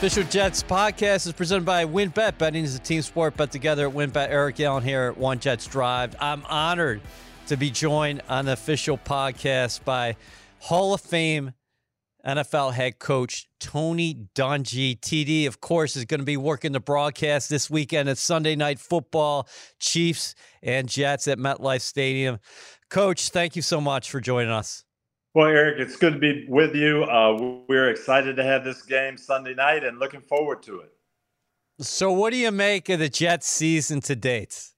Official 0.00 0.24
Jets 0.24 0.62
podcast 0.62 1.26
is 1.26 1.32
presented 1.34 1.66
by 1.66 1.84
WynnBET. 1.84 2.38
Betting 2.38 2.64
is 2.64 2.74
a 2.74 2.78
team 2.78 3.02
sport. 3.02 3.34
but 3.36 3.52
together 3.52 3.86
at 3.86 3.94
WynnBET. 3.94 4.30
Eric 4.30 4.58
Allen 4.60 4.82
here 4.82 5.02
at 5.02 5.18
One 5.18 5.38
Jets 5.38 5.66
Drive. 5.66 6.16
I'm 6.18 6.42
honored 6.46 7.02
to 7.48 7.58
be 7.58 7.68
joined 7.68 8.22
on 8.26 8.46
the 8.46 8.52
official 8.52 8.96
podcast 8.96 9.84
by 9.84 10.16
Hall 10.58 10.94
of 10.94 11.02
Fame 11.02 11.52
NFL 12.26 12.72
head 12.72 12.98
coach 12.98 13.46
Tony 13.60 14.14
Dungy. 14.34 14.98
TD, 14.98 15.46
of 15.46 15.60
course, 15.60 15.96
is 15.96 16.06
going 16.06 16.20
to 16.20 16.24
be 16.24 16.38
working 16.38 16.72
the 16.72 16.80
broadcast 16.80 17.50
this 17.50 17.68
weekend. 17.68 18.08
It's 18.08 18.22
Sunday 18.22 18.56
night 18.56 18.78
football, 18.78 19.46
Chiefs 19.80 20.34
and 20.62 20.88
Jets 20.88 21.28
at 21.28 21.36
MetLife 21.36 21.82
Stadium. 21.82 22.38
Coach, 22.88 23.28
thank 23.28 23.54
you 23.54 23.60
so 23.60 23.82
much 23.82 24.10
for 24.10 24.18
joining 24.18 24.50
us. 24.50 24.82
Well, 25.32 25.46
Eric, 25.46 25.78
it's 25.78 25.94
good 25.94 26.14
to 26.14 26.18
be 26.18 26.44
with 26.48 26.74
you. 26.74 27.04
Uh, 27.04 27.62
we're 27.68 27.90
excited 27.90 28.34
to 28.34 28.42
have 28.42 28.64
this 28.64 28.82
game 28.82 29.16
Sunday 29.16 29.54
night 29.54 29.84
and 29.84 30.00
looking 30.00 30.20
forward 30.20 30.60
to 30.64 30.80
it. 30.80 30.92
So, 31.78 32.10
what 32.10 32.30
do 32.30 32.36
you 32.36 32.50
make 32.50 32.88
of 32.88 32.98
the 32.98 33.08
Jets 33.08 33.48
season 33.48 34.00
to 34.02 34.16
date? 34.16 34.70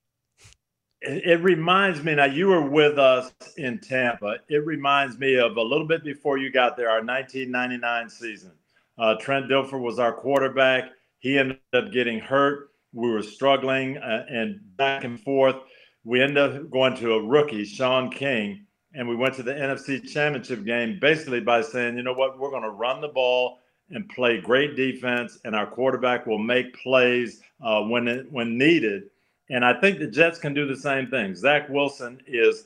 It, 1.01 1.25
it 1.25 1.43
reminds 1.43 2.05
me 2.05 2.17
now, 2.17 2.27
you 2.27 2.49
were 2.49 2.69
with 2.69 2.99
us 2.99 3.33
in 3.57 3.79
Tampa. 3.79 4.37
It 4.51 4.67
reminds 4.67 5.19
me 5.19 5.39
of 5.39 5.57
a 5.57 5.63
little 5.63 5.87
bit 5.87 6.05
before 6.05 6.37
you 6.37 6.53
got 6.53 6.77
there, 6.77 6.91
our 6.91 7.03
1999 7.03 8.11
season. 8.11 8.53
Uh, 8.99 9.15
Trent 9.15 9.49
Dilfer 9.49 9.81
was 9.81 9.99
our 9.99 10.13
quarterback. 10.13 10.91
He 11.19 11.39
ended 11.39 11.61
up 11.73 11.93
getting 11.93 12.19
hurt. 12.21 12.73
We 12.93 13.11
were 13.11 13.23
struggling 13.23 13.97
uh, 13.97 14.27
and 14.29 14.61
back 14.77 15.05
and 15.05 15.19
forth. 15.19 15.57
We 16.05 16.21
ended 16.21 16.37
up 16.37 16.71
going 16.71 16.95
to 16.97 17.15
a 17.15 17.23
rookie, 17.23 17.65
Shaun 17.65 18.11
King 18.11 18.67
and 18.95 19.09
we 19.09 19.17
went 19.17 19.35
to 19.35 19.43
the 19.43 19.53
NFC 19.53 20.07
Championship 20.07 20.65
game 20.65 20.99
basically 21.01 21.41
by 21.41 21.63
saying, 21.63 21.97
you 21.97 22.03
know 22.03 22.13
what, 22.13 22.39
we're 22.39 22.51
going 22.51 22.63
to 22.63 22.71
run 22.71 23.01
the 23.01 23.09
ball 23.09 23.59
and 23.91 24.09
play 24.09 24.41
great 24.41 24.77
defense, 24.77 25.39
and 25.45 25.55
our 25.55 25.67
quarterback 25.67 26.27
will 26.27 26.39
make 26.39 26.75
plays 26.83 27.41
uh, 27.63 27.83
when 27.83 28.09
it, 28.09 28.31
when 28.31 28.57
needed. 28.57 29.05
And 29.51 29.65
I 29.65 29.79
think 29.79 29.99
the 29.99 30.07
Jets 30.07 30.39
can 30.39 30.55
do 30.55 30.67
the 30.67 30.77
same 30.77 31.09
thing. 31.09 31.35
Zach 31.35 31.69
Wilson 31.69 32.21
is 32.27 32.65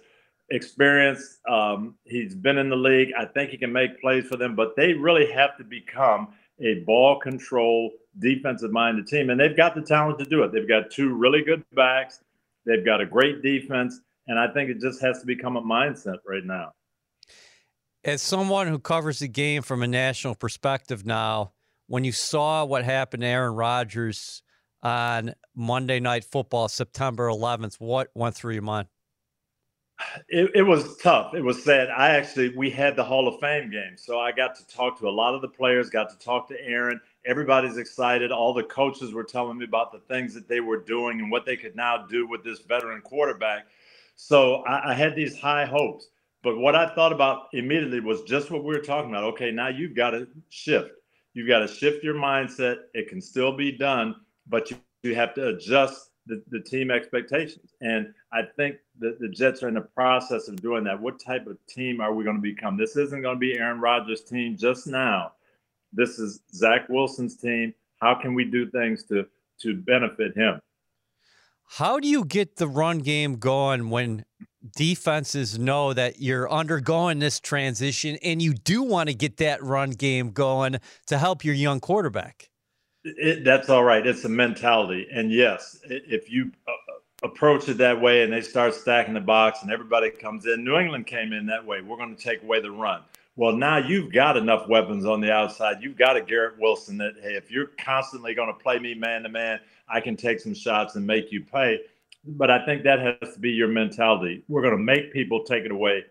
experienced. 0.51 1.39
Um, 1.49 1.97
he's 2.05 2.35
been 2.35 2.59
in 2.59 2.69
the 2.69 2.77
league. 2.77 3.13
I 3.19 3.25
think 3.25 3.51
he 3.51 3.57
can 3.57 3.73
make 3.73 4.01
plays 4.01 4.27
for 4.27 4.37
them, 4.37 4.55
but 4.55 4.77
they 4.77 4.93
really 4.93 5.31
have 5.33 5.57
to 5.59 5.65
become 5.65 6.29
a 6.61 6.81
ball 6.81 7.19
control, 7.19 7.91
defensive 8.19 8.73
minded 8.73 9.07
team. 9.07 9.31
And 9.31 9.41
they've 9.41 9.57
got 9.57 9.75
the 9.75 9.83
talent 9.83 10.19
to 10.21 10.25
do 10.25 10.43
it. 10.45 10.53
They've 10.53 10.69
got 10.69 10.91
two 10.91 11.15
really 11.15 11.43
good 11.43 11.65
backs, 11.75 12.21
they've 12.65 12.85
got 12.85 13.01
a 13.01 13.07
great 13.07 13.43
defense. 13.43 14.01
And 14.27 14.39
I 14.39 14.49
think 14.49 14.71
it 14.71 14.81
just 14.81 15.01
has 15.01 15.21
to 15.21 15.27
become 15.27 15.57
a 15.57 15.63
mindset 15.63 16.19
right 16.27 16.45
now. 16.45 16.73
As 18.05 18.23
someone 18.23 18.69
who 18.69 18.79
covers 18.79 19.19
the 19.19 19.29
game 19.29 19.63
from 19.63 19.83
a 19.83 19.87
national 19.87 20.35
perspective 20.35 21.05
now, 21.05 21.53
when 21.89 22.05
you 22.05 22.13
saw 22.13 22.65
what 22.65 22.85
happened 22.85 23.23
to 23.23 23.27
Aaron 23.27 23.55
Rodgers 23.55 24.43
on 24.83 25.35
Monday 25.55 26.01
Night 26.01 26.25
Football, 26.25 26.69
September 26.69 27.29
11th, 27.29 27.77
what 27.81 28.09
went 28.15 28.35
through 28.35 28.55
your 28.55 28.63
mind? 28.63 28.89
It, 30.29 30.51
it, 30.55 30.63
was 30.63 30.97
tough. 30.99 31.35
It 31.35 31.43
was 31.43 31.65
sad. 31.65 31.89
I 31.89 32.11
actually 32.11 32.51
we 32.51 32.69
had 32.69 32.97
the 32.97 33.05
Hall 33.05 33.27
of 33.27 33.41
Fame 33.41 33.71
game, 33.71 33.97
so 33.97 34.21
I 34.21 34.31
got 34.31 34.55
to 34.57 34.67
talk 34.67 34.99
to 34.99 35.09
a 35.09 35.11
lot 35.11 35.35
of 35.35 35.41
the 35.41 35.49
players. 35.49 35.89
Got 35.89 36.11
to 36.11 36.19
talk 36.19 36.49
to 36.49 36.61
Aaron. 36.63 37.01
Everybody's 37.25 37.79
excited. 37.79 38.31
All 38.31 38.53
the 38.53 38.65
coaches 38.65 39.15
were 39.15 39.25
telling 39.25 39.57
me 39.57 39.65
about 39.65 39.93
the 39.93 40.01
things 40.01 40.35
that 40.35 40.49
they 40.49 40.61
were 40.61 40.77
doing 40.77 41.21
and 41.21 41.31
what 41.31 41.47
they 41.47 41.57
could 41.57 41.75
now 41.75 42.07
do 42.07 42.29
with 42.29 42.45
this 42.45 42.61
veteran 42.61 43.01
quarterback. 43.01 43.67
So 44.17 44.57
I, 44.63 44.91
I 44.91 44.95
had 44.95 45.15
these 45.15 45.39
high 45.39 45.65
hopes. 45.65 46.09
But 46.43 46.59
what 46.59 46.75
I 46.75 46.95
thought 46.95 47.13
about 47.13 47.49
immediately 47.53 48.01
was 48.01 48.23
just 48.23 48.51
what 48.51 48.65
we 48.65 48.75
were 48.75 48.83
talking 48.83 49.11
about. 49.11 49.25
Okay, 49.25 49.51
now 49.51 49.69
you've 49.69 49.97
got 49.97 50.11
to 50.11 50.29
shift. 50.49 50.91
You've 51.35 51.49
got 51.49 51.61
to 51.61 51.69
shift 51.69 52.03
your 52.03 52.15
mindset. 52.15 52.77
It 52.95 53.09
can 53.09 53.21
still 53.21 53.57
be 53.57 53.73
done, 53.73 54.17
but 54.47 54.71
you, 54.71 54.77
you 55.03 55.15
have 55.15 55.35
to 55.35 55.49
adjust 55.49 56.11
the, 56.27 56.43
the 56.51 56.61
team 56.61 56.91
expectations. 56.91 57.75
And 57.81 58.13
I 58.33 58.43
think 58.57 58.77
that 59.01 59.21
the 59.21 59.29
Jets 59.29 59.63
are 59.63 59.69
in 59.69 59.75
the 59.75 59.81
process 59.81 60.49
of 60.49 60.61
doing 60.63 60.85
that. 60.85 61.01
What 61.01 61.21
type 61.21 61.47
of 61.47 61.59
team 61.67 62.01
are 62.01 62.15
we 62.15 62.25
going 62.25 62.37
to 62.37 62.43
become? 62.43 62.77
This 62.77 62.97
isn't 62.97 63.23
going 63.23 63.37
to 63.37 63.41
be 63.41 63.59
Aaron 63.59 63.81
Rodgers' 63.81 64.23
team 64.23 64.57
just 64.57 64.87
now. 64.87 65.33
This 65.93 66.19
is 66.19 66.41
Zach 66.53 66.89
Wilson's 66.89 67.37
team. 67.37 67.75
How 68.01 68.15
can 68.15 68.35
we 68.35 68.45
do 68.45 68.71
things 68.71 69.05
to 69.05 69.27
to 69.63 69.75
benefit 69.75 70.37
him? 70.37 70.61
How 71.67 71.99
do 71.99 72.09
you 72.09 72.25
get 72.25 72.57
the 72.57 72.69
run 72.69 72.99
game 72.99 73.37
going 73.37 73.91
when 73.91 74.25
defenses 74.77 75.59
know 75.59 75.93
that 75.93 76.21
you're 76.21 76.51
undergoing 76.51 77.19
this 77.19 77.41
transition 77.41 78.17
and 78.23 78.41
you 78.41 78.55
do 78.55 78.83
want 78.83 79.09
to 79.09 79.15
get 79.15 79.37
that 79.39 79.63
run 79.63 79.91
game 79.91 80.31
going 80.31 80.79
to 81.07 81.19
help 81.19 81.45
your 81.45 81.55
young 81.55 81.81
quarterback? 81.81 82.51
It, 83.05 83.45
that's 83.45 83.69
all 83.69 83.85
right. 83.85 84.05
It's 84.07 84.25
a 84.25 84.29
mentality. 84.29 85.07
And 85.13 85.31
yes, 85.31 85.79
if 85.85 86.31
you 86.31 86.51
uh, 86.67 86.71
uh, 86.71 87.29
approach 87.29 87.69
it 87.69 87.79
that 87.79 88.01
way 88.01 88.23
and 88.23 88.33
they 88.33 88.41
start 88.41 88.75
stacking 88.75 89.15
the 89.15 89.21
box 89.21 89.63
and 89.63 89.71
everybody 89.71 90.11
comes 90.11 90.47
in, 90.47 90.65
New 90.65 90.77
England 90.77 91.07
came 91.07 91.33
in 91.33 91.47
that 91.47 91.65
way. 91.65 91.81
We're 91.81 91.99
going 91.99 92.17
to 92.17 92.23
take 92.23 92.43
away 92.43 92.61
the 92.61 92.71
run. 92.71 93.03
Well, 93.37 93.53
now 93.53 93.77
you've 93.77 94.13
got 94.13 94.37
enough 94.37 94.67
weapons 94.67 95.05
on 95.05 95.21
the 95.21 95.31
outside. 95.31 95.77
You've 95.83 95.99
got 95.99 96.17
a 96.17 96.23
Garrett 96.23 96.59
Wilson 96.59 96.97
that, 96.99 97.15
hey, 97.23 97.35
if 97.35 97.51
you're 97.51 97.71
constantly 97.79 98.35
going 98.35 98.49
to 98.49 98.59
play 98.59 98.79
me 98.79 98.95
man 98.95 99.25
to 99.25 99.29
man, 99.29 99.61
I 99.89 100.01
can 100.01 100.17
take 100.17 100.41
some 100.41 100.55
shots 100.55 100.97
and 100.97 101.07
make 101.07 101.33
you 101.33 101.45
pay. 101.45 101.81
But 102.25 102.51
I 102.51 102.65
think 102.65 102.83
that 102.85 102.99
has 102.99 103.35
to 103.35 103.41
be 103.41 103.51
your 103.51 103.69
mentality. 103.69 104.43
We're 104.49 104.63
going 104.63 104.77
to 104.77 104.83
make 104.83 105.13
people 105.13 105.45
take 105.45 105.65
it 105.65 105.71
away, 105.71 106.05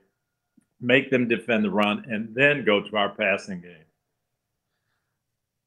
make 0.79 1.09
them 1.09 1.27
defend 1.27 1.65
the 1.65 1.71
run, 1.71 2.05
and 2.09 2.33
then 2.33 2.63
go 2.63 2.81
to 2.81 2.97
our 2.97 3.09
passing 3.09 3.61
game. 3.61 3.85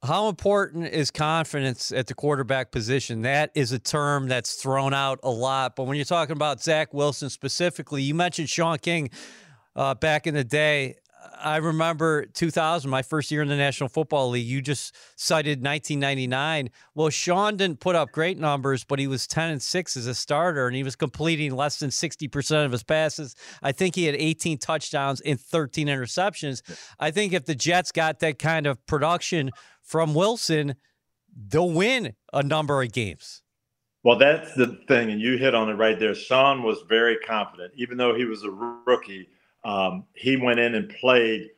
How 0.02 0.28
important 0.28 0.86
is 0.86 1.10
confidence 1.10 1.90
at 1.90 2.06
the 2.06 2.14
quarterback 2.14 2.70
position? 2.70 3.22
That 3.22 3.50
is 3.54 3.72
a 3.72 3.80
term 3.80 4.28
that's 4.28 4.54
thrown 4.54 4.94
out 4.94 5.18
a 5.24 5.30
lot. 5.30 5.74
But 5.74 5.84
when 5.84 5.96
you're 5.96 6.04
talking 6.04 6.34
about 6.36 6.62
Zach 6.62 6.94
Wilson 6.94 7.30
specifically, 7.30 8.02
you 8.02 8.14
mentioned 8.14 8.48
Shaun 8.48 8.78
King 8.78 9.10
uh, 9.74 9.94
back 9.94 10.28
in 10.28 10.34
the 10.34 10.44
day. 10.44 10.96
I 11.42 11.56
remember 11.56 12.26
2000, 12.26 12.90
my 12.90 13.02
first 13.02 13.30
year 13.30 13.42
in 13.42 13.48
the 13.48 13.56
National 13.56 13.88
Football 13.88 14.30
League. 14.30 14.46
You 14.46 14.60
just 14.60 14.94
cited 15.16 15.64
1999. 15.64 16.70
Well, 16.94 17.10
Shaun 17.10 17.56
didn't 17.56 17.80
put 17.80 17.96
up 17.96 18.12
great 18.12 18.38
numbers, 18.38 18.84
but 18.84 18.98
he 18.98 19.06
was 19.06 19.26
10 19.26 19.50
and 19.50 19.62
6 19.62 19.96
as 19.96 20.06
a 20.06 20.14
starter, 20.14 20.66
and 20.66 20.76
he 20.76 20.82
was 20.82 20.96
completing 20.96 21.54
less 21.54 21.78
than 21.78 21.90
60% 21.90 22.64
of 22.64 22.72
his 22.72 22.82
passes. 22.82 23.34
I 23.62 23.72
think 23.72 23.94
he 23.94 24.04
had 24.04 24.14
18 24.16 24.58
touchdowns 24.58 25.20
and 25.20 25.40
13 25.40 25.88
interceptions. 25.88 26.62
I 26.98 27.10
think 27.10 27.32
if 27.32 27.44
the 27.44 27.54
Jets 27.54 27.92
got 27.92 28.20
that 28.20 28.38
kind 28.38 28.66
of 28.66 28.84
production 28.86 29.50
from 29.82 30.14
Wilson, 30.14 30.74
they'll 31.34 31.70
win 31.70 32.14
a 32.32 32.42
number 32.42 32.82
of 32.82 32.92
games. 32.92 33.42
Well, 34.04 34.18
that's 34.18 34.54
the 34.54 34.78
thing, 34.86 35.10
and 35.10 35.20
you 35.20 35.36
hit 35.38 35.54
on 35.54 35.68
it 35.68 35.74
right 35.74 35.98
there. 35.98 36.14
Shaun 36.14 36.62
was 36.62 36.78
very 36.88 37.16
confident, 37.18 37.72
even 37.76 37.98
though 37.98 38.14
he 38.14 38.24
was 38.24 38.44
a 38.44 38.50
rookie 38.50 39.28
um, 39.64 40.04
he 40.14 40.36
went 40.36 40.60
in 40.60 40.74
and 40.74 40.88
played 40.88 41.50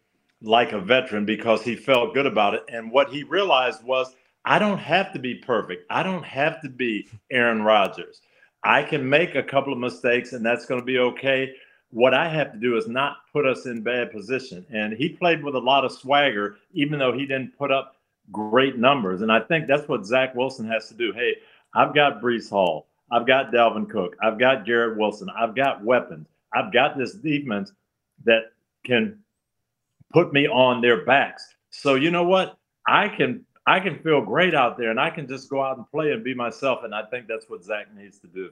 like 0.42 0.72
a 0.72 0.80
veteran 0.80 1.24
because 1.24 1.62
he 1.62 1.76
felt 1.76 2.14
good 2.14 2.26
about 2.26 2.54
it. 2.54 2.64
And 2.68 2.90
what 2.90 3.10
he 3.10 3.22
realized 3.24 3.84
was, 3.84 4.14
I 4.44 4.58
don't 4.58 4.78
have 4.78 5.12
to 5.12 5.18
be 5.18 5.34
perfect. 5.34 5.84
I 5.90 6.02
don't 6.02 6.24
have 6.24 6.62
to 6.62 6.68
be 6.68 7.08
Aaron 7.30 7.62
Rodgers. 7.62 8.22
I 8.64 8.82
can 8.82 9.08
make 9.08 9.34
a 9.34 9.42
couple 9.42 9.72
of 9.72 9.78
mistakes, 9.78 10.32
and 10.32 10.44
that's 10.44 10.66
going 10.66 10.80
to 10.80 10.84
be 10.84 10.98
okay. 10.98 11.54
What 11.90 12.14
I 12.14 12.28
have 12.28 12.52
to 12.52 12.58
do 12.58 12.76
is 12.76 12.88
not 12.88 13.18
put 13.32 13.46
us 13.46 13.66
in 13.66 13.82
bad 13.82 14.12
position. 14.12 14.64
And 14.70 14.92
he 14.92 15.08
played 15.08 15.42
with 15.42 15.54
a 15.54 15.58
lot 15.58 15.84
of 15.84 15.92
swagger, 15.92 16.56
even 16.72 16.98
though 16.98 17.12
he 17.12 17.26
didn't 17.26 17.56
put 17.58 17.70
up 17.70 17.96
great 18.32 18.78
numbers. 18.78 19.22
And 19.22 19.32
I 19.32 19.40
think 19.40 19.66
that's 19.66 19.88
what 19.88 20.06
Zach 20.06 20.34
Wilson 20.34 20.66
has 20.68 20.88
to 20.88 20.94
do. 20.94 21.12
Hey, 21.12 21.36
I've 21.74 21.94
got 21.94 22.22
Breece 22.22 22.48
Hall. 22.48 22.86
I've 23.10 23.26
got 23.26 23.52
Dalvin 23.52 23.90
Cook. 23.90 24.16
I've 24.22 24.38
got 24.38 24.64
Garrett 24.64 24.96
Wilson. 24.96 25.28
I've 25.36 25.54
got 25.54 25.84
weapons. 25.84 26.28
I've 26.54 26.72
got 26.72 26.96
this 26.96 27.14
defense 27.14 27.72
that 28.24 28.52
can 28.84 29.18
put 30.12 30.32
me 30.32 30.46
on 30.48 30.80
their 30.80 31.04
backs. 31.04 31.54
So 31.70 31.94
you 31.94 32.10
know 32.10 32.24
what? 32.24 32.58
I 32.86 33.08
can 33.08 33.44
I 33.66 33.78
can 33.78 33.98
feel 34.00 34.20
great 34.22 34.54
out 34.54 34.78
there, 34.78 34.90
and 34.90 34.98
I 34.98 35.10
can 35.10 35.28
just 35.28 35.48
go 35.48 35.62
out 35.62 35.76
and 35.76 35.88
play 35.90 36.12
and 36.12 36.24
be 36.24 36.34
myself. 36.34 36.80
And 36.82 36.94
I 36.94 37.04
think 37.04 37.28
that's 37.28 37.48
what 37.48 37.62
Zach 37.62 37.94
needs 37.94 38.18
to 38.20 38.26
do. 38.26 38.50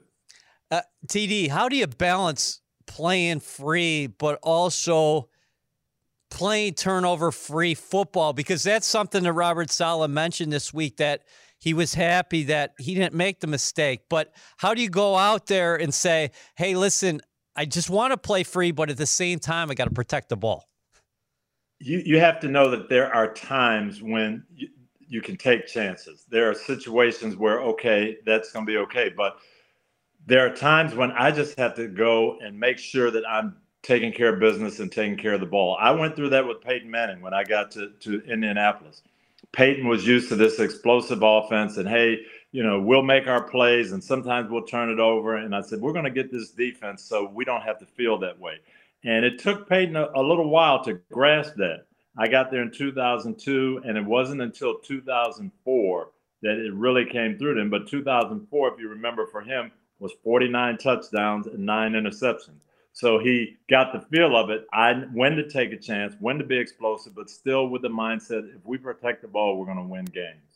Uh, 0.71 0.83
TD, 1.07 1.49
how 1.49 1.69
do 1.69 1.77
you 1.77 1.87
balance 1.87 2.61
playing 2.87 3.41
free, 3.41 4.07
but 4.07 4.39
also 4.43 5.29
playing 6.31 6.75
turnover 6.75 7.33
free 7.33 7.75
football? 7.75 8.33
Because 8.33 8.63
that's 8.63 8.87
something 8.87 9.23
that 9.23 9.33
Robert 9.33 9.71
Saleh 9.71 10.11
mentioned 10.11 10.53
this 10.53 10.73
week 10.75 10.99
that 10.99 11.23
he 11.59 11.75
was 11.75 11.95
happy 11.95 12.45
that 12.45 12.75
he 12.79 12.95
didn't 12.95 13.15
make 13.15 13.41
the 13.41 13.47
mistake. 13.47 14.03
But 14.09 14.33
how 14.59 14.75
do 14.75 14.83
you 14.83 14.91
go 14.91 15.17
out 15.17 15.47
there 15.47 15.75
and 15.75 15.93
say, 15.93 16.31
hey, 16.57 16.77
listen, 16.77 17.21
I 17.59 17.65
just 17.65 17.91
want 17.91 18.13
to 18.13 18.17
play 18.17 18.45
free, 18.45 18.71
but 18.71 18.89
at 18.89 18.99
the 18.99 19.07
same 19.07 19.41
time, 19.41 19.69
I 19.69 19.75
got 19.75 19.87
to 19.87 19.91
protect 19.91 20.29
the 20.29 20.37
ball. 20.37 20.69
You 21.81 22.01
you 22.07 22.21
have 22.21 22.39
to 22.41 22.49
know 22.49 22.71
that 22.71 22.89
there 22.89 23.13
are 23.13 23.35
times 23.35 24.01
when 24.01 24.45
you, 24.55 24.69
you 25.09 25.21
can 25.21 25.37
take 25.37 25.67
chances. 25.67 26.25
There 26.29 26.49
are 26.49 26.55
situations 26.55 27.35
where 27.35 27.61
okay, 27.63 28.19
that's 28.25 28.53
going 28.53 28.65
to 28.65 28.71
be 28.71 28.79
okay, 28.79 29.13
but 29.15 29.39
there 30.25 30.47
are 30.47 30.55
times 30.55 30.95
when 30.95 31.11
I 31.11 31.33
just 31.33 31.59
have 31.59 31.75
to 31.75 31.89
go 31.89 32.39
and 32.41 32.59
make 32.59 32.79
sure 32.79 33.11
that 33.11 33.25
I'm 33.29 33.57
taking 33.83 34.13
care 34.13 34.33
of 34.33 34.39
business 34.39 34.79
and 34.79 34.93
taking 34.93 35.17
care 35.17 35.33
of 35.33 35.41
the 35.41 35.47
ball. 35.47 35.77
I 35.81 35.91
went 35.91 36.15
through 36.15 36.31
that 36.31 36.47
with 36.47 36.61
Peyton 36.61 36.89
Manning 36.89 37.21
when 37.21 37.35
I 37.35 37.43
got 37.43 37.73
to, 37.73 37.91
to 38.01 38.21
Indianapolis. 38.21 39.03
Peyton 39.51 39.89
was 39.89 40.07
used 40.07 40.29
to 40.29 40.37
this 40.37 40.61
explosive 40.61 41.23
offense, 41.23 41.77
and 41.77 41.89
hey, 41.89 42.21
you 42.53 42.63
know, 42.63 42.81
we'll 42.81 43.03
make 43.03 43.27
our 43.27 43.43
plays, 43.43 43.93
and 43.93 44.03
sometimes 44.03 44.51
we'll 44.51 44.65
turn 44.65 44.91
it 44.91 44.99
over. 44.99 45.37
And 45.37 45.55
I 45.55 45.61
said, 45.61 45.81
we're 45.81 45.93
going 45.93 46.05
to 46.05 46.11
get 46.11 46.33
this 46.33 46.51
defense 46.51 47.05
so 47.05 47.31
we 47.33 47.45
don't 47.45 47.63
have 47.63 47.79
to 47.79 47.87
feel 47.87 48.19
that 48.19 48.39
way. 48.39 48.59
And 49.05 49.25
it 49.25 49.39
took 49.39 49.69
Peyton 49.69 49.97
a, 49.97 50.09
a 50.15 50.23
little 50.23 50.49
while 50.49 50.83
to 50.85 50.95
grasp 51.13 51.55
that. 51.57 51.85
I 52.17 52.27
got 52.27 52.51
there 52.51 52.63
in 52.63 52.73
2002, 52.73 53.83
and 53.85 53.97
it 53.97 54.05
wasn't 54.05 54.41
until 54.41 54.79
2004 54.79 56.11
that 56.43 56.57
it 56.59 56.73
really 56.75 57.05
came 57.05 57.39
through 57.39 57.55
to 57.55 57.61
him. 57.61 57.71
But 57.71 57.89
2004, 57.89 58.75
if 58.75 58.81
you 58.81 58.89
remember, 58.89 59.27
for 59.27 59.41
him 59.41 59.71
was 59.99 60.13
49 60.25 60.79
touchdowns 60.79 61.47
and 61.47 61.65
nine 61.65 61.93
interceptions. 61.93 62.61
So 62.93 63.19
he 63.19 63.57
got 63.71 63.93
the 63.93 64.01
feel 64.01 64.37
of 64.37 64.51
it. 64.51 64.67
I 64.73 64.95
when 65.13 65.37
to 65.37 65.49
take 65.49 65.73
a 65.73 65.77
chance, 65.77 66.17
when 66.19 66.39
to 66.39 66.45
be 66.45 66.59
explosive, 66.59 67.15
but 67.15 67.31
still 67.31 67.69
with 67.69 67.83
the 67.83 67.89
mindset: 67.89 68.53
if 68.53 68.65
we 68.65 68.77
protect 68.77 69.23
the 69.23 69.29
ball, 69.29 69.57
we're 69.57 69.67
going 69.67 69.79
to 69.79 69.85
win 69.85 70.05
games. 70.07 70.48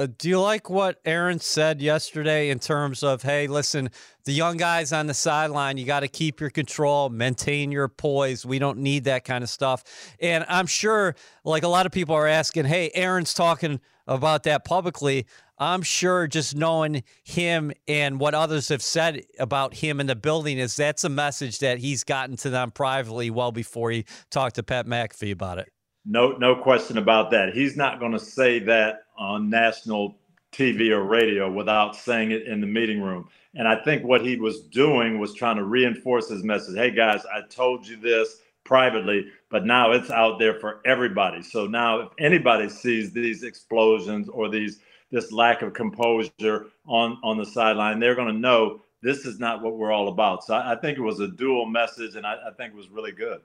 Uh, 0.00 0.06
do 0.16 0.28
you 0.28 0.40
like 0.40 0.70
what 0.70 1.00
Aaron 1.04 1.40
said 1.40 1.82
yesterday 1.82 2.50
in 2.50 2.60
terms 2.60 3.02
of, 3.02 3.22
hey, 3.22 3.48
listen, 3.48 3.90
the 4.24 4.32
young 4.32 4.56
guys 4.56 4.92
on 4.92 5.08
the 5.08 5.14
sideline, 5.14 5.76
you 5.76 5.84
got 5.84 6.00
to 6.00 6.08
keep 6.08 6.40
your 6.40 6.50
control, 6.50 7.08
maintain 7.08 7.72
your 7.72 7.88
poise. 7.88 8.46
We 8.46 8.60
don't 8.60 8.78
need 8.78 9.04
that 9.04 9.24
kind 9.24 9.42
of 9.42 9.50
stuff. 9.50 9.82
And 10.20 10.44
I'm 10.48 10.66
sure, 10.66 11.16
like 11.42 11.64
a 11.64 11.68
lot 11.68 11.84
of 11.84 11.90
people 11.90 12.14
are 12.14 12.28
asking, 12.28 12.66
hey, 12.66 12.92
Aaron's 12.94 13.34
talking 13.34 13.80
about 14.06 14.44
that 14.44 14.64
publicly. 14.64 15.26
I'm 15.58 15.82
sure 15.82 16.28
just 16.28 16.54
knowing 16.54 17.02
him 17.24 17.72
and 17.88 18.20
what 18.20 18.34
others 18.34 18.68
have 18.68 18.82
said 18.82 19.22
about 19.40 19.74
him 19.74 19.98
in 19.98 20.06
the 20.06 20.14
building 20.14 20.58
is 20.58 20.76
that's 20.76 21.02
a 21.02 21.08
message 21.08 21.58
that 21.58 21.78
he's 21.78 22.04
gotten 22.04 22.36
to 22.36 22.50
them 22.50 22.70
privately 22.70 23.30
well 23.30 23.50
before 23.50 23.90
he 23.90 24.04
talked 24.30 24.54
to 24.54 24.62
Pat 24.62 24.86
McAfee 24.86 25.32
about 25.32 25.58
it. 25.58 25.72
No, 26.06 26.36
no 26.38 26.54
question 26.54 26.96
about 26.96 27.32
that. 27.32 27.52
He's 27.52 27.76
not 27.76 27.98
going 27.98 28.12
to 28.12 28.20
say 28.20 28.60
that 28.60 29.00
on 29.18 29.50
national 29.50 30.16
TV 30.52 30.90
or 30.90 31.04
radio 31.04 31.50
without 31.50 31.94
saying 31.94 32.30
it 32.30 32.46
in 32.46 32.60
the 32.60 32.66
meeting 32.66 33.02
room. 33.02 33.28
And 33.54 33.68
I 33.68 33.82
think 33.82 34.04
what 34.04 34.24
he 34.24 34.36
was 34.36 34.62
doing 34.62 35.18
was 35.18 35.34
trying 35.34 35.56
to 35.56 35.64
reinforce 35.64 36.28
his 36.28 36.42
message. 36.42 36.76
Hey 36.76 36.90
guys, 36.90 37.22
I 37.26 37.42
told 37.48 37.86
you 37.86 37.96
this 37.96 38.36
privately, 38.64 39.26
but 39.50 39.64
now 39.64 39.92
it's 39.92 40.10
out 40.10 40.38
there 40.38 40.54
for 40.54 40.80
everybody. 40.84 41.42
So 41.42 41.66
now 41.66 42.00
if 42.00 42.08
anybody 42.18 42.68
sees 42.68 43.12
these 43.12 43.42
explosions 43.42 44.28
or 44.28 44.48
these 44.48 44.80
this 45.10 45.32
lack 45.32 45.62
of 45.62 45.72
composure 45.72 46.66
on 46.86 47.18
on 47.22 47.38
the 47.38 47.46
sideline, 47.46 47.98
they're 47.98 48.14
going 48.14 48.32
to 48.32 48.38
know 48.38 48.82
this 49.02 49.24
is 49.24 49.38
not 49.38 49.62
what 49.62 49.76
we're 49.76 49.92
all 49.92 50.08
about. 50.08 50.44
So 50.44 50.54
I, 50.54 50.72
I 50.72 50.76
think 50.76 50.98
it 50.98 51.02
was 51.02 51.20
a 51.20 51.28
dual 51.28 51.66
message, 51.66 52.16
and 52.16 52.26
I, 52.26 52.34
I 52.48 52.50
think 52.56 52.74
it 52.74 52.76
was 52.76 52.88
really 52.90 53.12
good. 53.12 53.40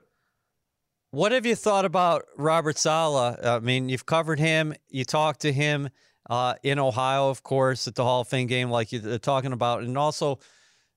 What 1.14 1.30
have 1.30 1.46
you 1.46 1.54
thought 1.54 1.84
about 1.84 2.24
Robert 2.36 2.76
Saleh? 2.76 3.38
I 3.40 3.60
mean, 3.60 3.88
you've 3.88 4.04
covered 4.04 4.40
him, 4.40 4.74
you 4.90 5.04
talked 5.04 5.42
to 5.42 5.52
him 5.52 5.90
uh, 6.28 6.54
in 6.64 6.80
Ohio, 6.80 7.30
of 7.30 7.44
course, 7.44 7.86
at 7.86 7.94
the 7.94 8.02
Hall 8.02 8.22
of 8.22 8.28
Fame 8.28 8.48
game, 8.48 8.68
like 8.68 8.90
you're 8.90 9.18
talking 9.18 9.52
about. 9.52 9.84
And 9.84 9.96
also, 9.96 10.40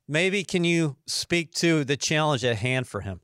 maybe 0.08 0.44
can 0.44 0.64
you 0.64 0.98
speak 1.06 1.54
to 1.58 1.84
the 1.84 1.96
challenge 1.96 2.44
at 2.44 2.56
hand 2.56 2.88
for 2.88 3.02
him? 3.02 3.22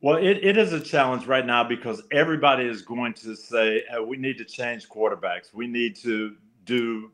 Well, 0.00 0.16
it, 0.16 0.38
it 0.42 0.58
is 0.58 0.72
a 0.72 0.80
challenge 0.80 1.26
right 1.26 1.46
now 1.46 1.62
because 1.62 2.02
everybody 2.10 2.64
is 2.64 2.82
going 2.82 3.14
to 3.14 3.36
say, 3.36 3.84
uh, 3.84 4.02
we 4.02 4.16
need 4.16 4.38
to 4.38 4.44
change 4.44 4.88
quarterbacks. 4.88 5.54
We 5.54 5.68
need 5.68 5.94
to 5.98 6.34
do 6.64 7.12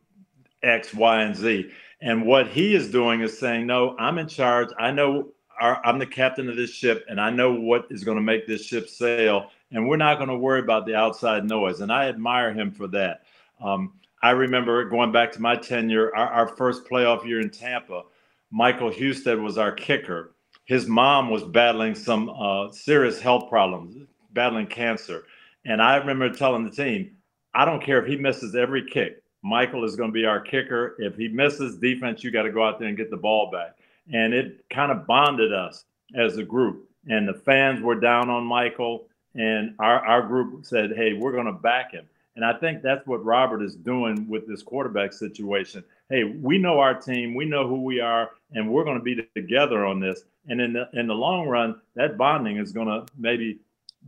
X, 0.62 0.94
Y, 0.94 1.22
and 1.22 1.36
Z. 1.36 1.70
And 2.00 2.24
what 2.24 2.46
he 2.48 2.74
is 2.74 2.90
doing 2.90 3.20
is 3.20 3.38
saying, 3.38 3.66
no, 3.66 3.94
I'm 3.98 4.16
in 4.16 4.26
charge. 4.26 4.70
I 4.78 4.90
know 4.90 5.32
our, 5.60 5.84
I'm 5.84 5.98
the 5.98 6.06
captain 6.06 6.48
of 6.48 6.56
this 6.56 6.70
ship, 6.70 7.04
and 7.08 7.20
I 7.20 7.30
know 7.30 7.52
what 7.52 7.86
is 7.90 8.04
going 8.04 8.16
to 8.16 8.22
make 8.22 8.46
this 8.46 8.64
ship 8.64 8.88
sail, 8.88 9.50
and 9.70 9.88
we're 9.88 9.96
not 9.96 10.16
going 10.16 10.28
to 10.28 10.36
worry 10.36 10.60
about 10.60 10.86
the 10.86 10.94
outside 10.94 11.44
noise. 11.44 11.80
And 11.80 11.92
I 11.92 12.08
admire 12.08 12.52
him 12.52 12.70
for 12.70 12.86
that. 12.88 13.22
Um, 13.60 13.92
I 14.22 14.30
remember 14.30 14.84
going 14.88 15.12
back 15.12 15.32
to 15.32 15.42
my 15.42 15.56
tenure, 15.56 16.14
our, 16.14 16.28
our 16.28 16.48
first 16.48 16.84
playoff 16.84 17.24
year 17.26 17.40
in 17.40 17.50
Tampa. 17.50 18.02
Michael 18.50 18.90
Husted 18.90 19.40
was 19.40 19.58
our 19.58 19.72
kicker. 19.72 20.32
His 20.64 20.86
mom 20.86 21.30
was 21.30 21.44
battling 21.44 21.94
some 21.94 22.30
uh, 22.30 22.70
serious 22.72 23.20
health 23.20 23.48
problems, 23.48 23.96
battling 24.32 24.66
cancer. 24.66 25.24
And 25.64 25.82
I 25.82 25.96
remember 25.96 26.30
telling 26.30 26.64
the 26.64 26.70
team, 26.70 27.12
I 27.54 27.64
don't 27.64 27.82
care 27.82 28.02
if 28.02 28.06
he 28.06 28.16
misses 28.16 28.54
every 28.54 28.88
kick. 28.88 29.22
Michael 29.42 29.84
is 29.84 29.96
going 29.96 30.10
to 30.10 30.14
be 30.14 30.24
our 30.24 30.40
kicker. 30.40 30.96
If 30.98 31.16
he 31.16 31.28
misses 31.28 31.78
defense, 31.78 32.24
you 32.24 32.30
got 32.30 32.42
to 32.42 32.52
go 32.52 32.66
out 32.66 32.78
there 32.78 32.88
and 32.88 32.96
get 32.96 33.10
the 33.10 33.16
ball 33.16 33.50
back 33.50 33.76
and 34.12 34.34
it 34.34 34.64
kind 34.70 34.92
of 34.92 35.06
bonded 35.06 35.52
us 35.52 35.84
as 36.14 36.36
a 36.36 36.44
group. 36.44 36.88
And 37.08 37.28
the 37.28 37.34
fans 37.34 37.80
were 37.80 37.94
down 37.94 38.28
on 38.30 38.44
Michael, 38.44 39.06
and 39.34 39.74
our, 39.78 40.04
our 40.04 40.22
group 40.26 40.64
said, 40.66 40.92
Hey, 40.96 41.14
we're 41.14 41.32
going 41.32 41.46
to 41.46 41.52
back 41.52 41.92
him. 41.92 42.06
And 42.36 42.44
I 42.44 42.52
think 42.52 42.82
that's 42.82 43.04
what 43.04 43.24
Robert 43.24 43.62
is 43.62 43.74
doing 43.74 44.28
with 44.28 44.46
this 44.46 44.62
quarterback 44.62 45.12
situation. 45.12 45.82
Hey, 46.08 46.22
we 46.22 46.56
know 46.56 46.78
our 46.78 46.94
team, 46.94 47.34
we 47.34 47.44
know 47.44 47.66
who 47.66 47.82
we 47.82 47.98
are, 47.98 48.30
and 48.52 48.70
we're 48.70 48.84
going 48.84 48.96
to 48.96 49.02
be 49.02 49.26
together 49.34 49.84
on 49.84 49.98
this. 49.98 50.22
And 50.46 50.60
in 50.60 50.72
the 50.72 50.88
in 50.92 51.08
the 51.08 51.14
long 51.14 51.48
run, 51.48 51.80
that 51.96 52.16
bonding 52.16 52.58
is 52.58 52.70
going 52.70 52.86
to 52.86 53.12
maybe 53.18 53.58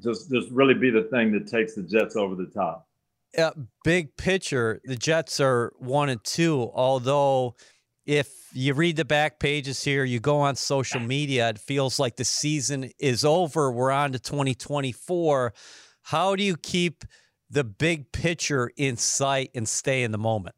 just 0.00 0.31
just 0.31 0.49
really 0.50 0.75
be 0.75 0.91
the 0.91 1.02
thing 1.02 1.32
that 1.32 1.49
takes 1.49 1.75
the 1.75 1.82
Jets 1.82 2.14
over 2.14 2.37
the 2.37 2.47
top. 2.47 2.87
Uh, 3.37 3.50
big 3.82 4.17
picture, 4.17 4.81
the 4.85 4.97
Jets 4.97 5.41
are 5.41 5.73
one 5.79 6.08
and 6.08 6.23
two, 6.23 6.70
although 6.73 7.56
if 8.10 8.50
you 8.52 8.74
read 8.74 8.96
the 8.96 9.04
back 9.04 9.38
pages 9.38 9.84
here, 9.84 10.02
you 10.02 10.18
go 10.18 10.40
on 10.40 10.56
social 10.56 10.98
media, 10.98 11.48
it 11.50 11.60
feels 11.60 12.00
like 12.00 12.16
the 12.16 12.24
season 12.24 12.90
is 12.98 13.24
over. 13.24 13.70
We're 13.70 13.92
on 13.92 14.10
to 14.10 14.18
2024. 14.18 15.54
How 16.02 16.34
do 16.34 16.42
you 16.42 16.56
keep 16.56 17.04
the 17.50 17.62
big 17.62 18.10
picture 18.10 18.72
in 18.76 18.96
sight 18.96 19.52
and 19.54 19.68
stay 19.68 20.02
in 20.02 20.10
the 20.10 20.18
moment? 20.18 20.56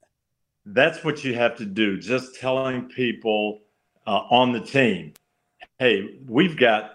That's 0.64 1.04
what 1.04 1.24
you 1.24 1.34
have 1.34 1.54
to 1.58 1.66
do. 1.66 1.98
Just 1.98 2.40
telling 2.40 2.88
people 2.88 3.60
uh, 4.06 4.22
on 4.30 4.52
the 4.52 4.60
team, 4.60 5.12
hey, 5.78 6.20
we've 6.26 6.56
got 6.56 6.92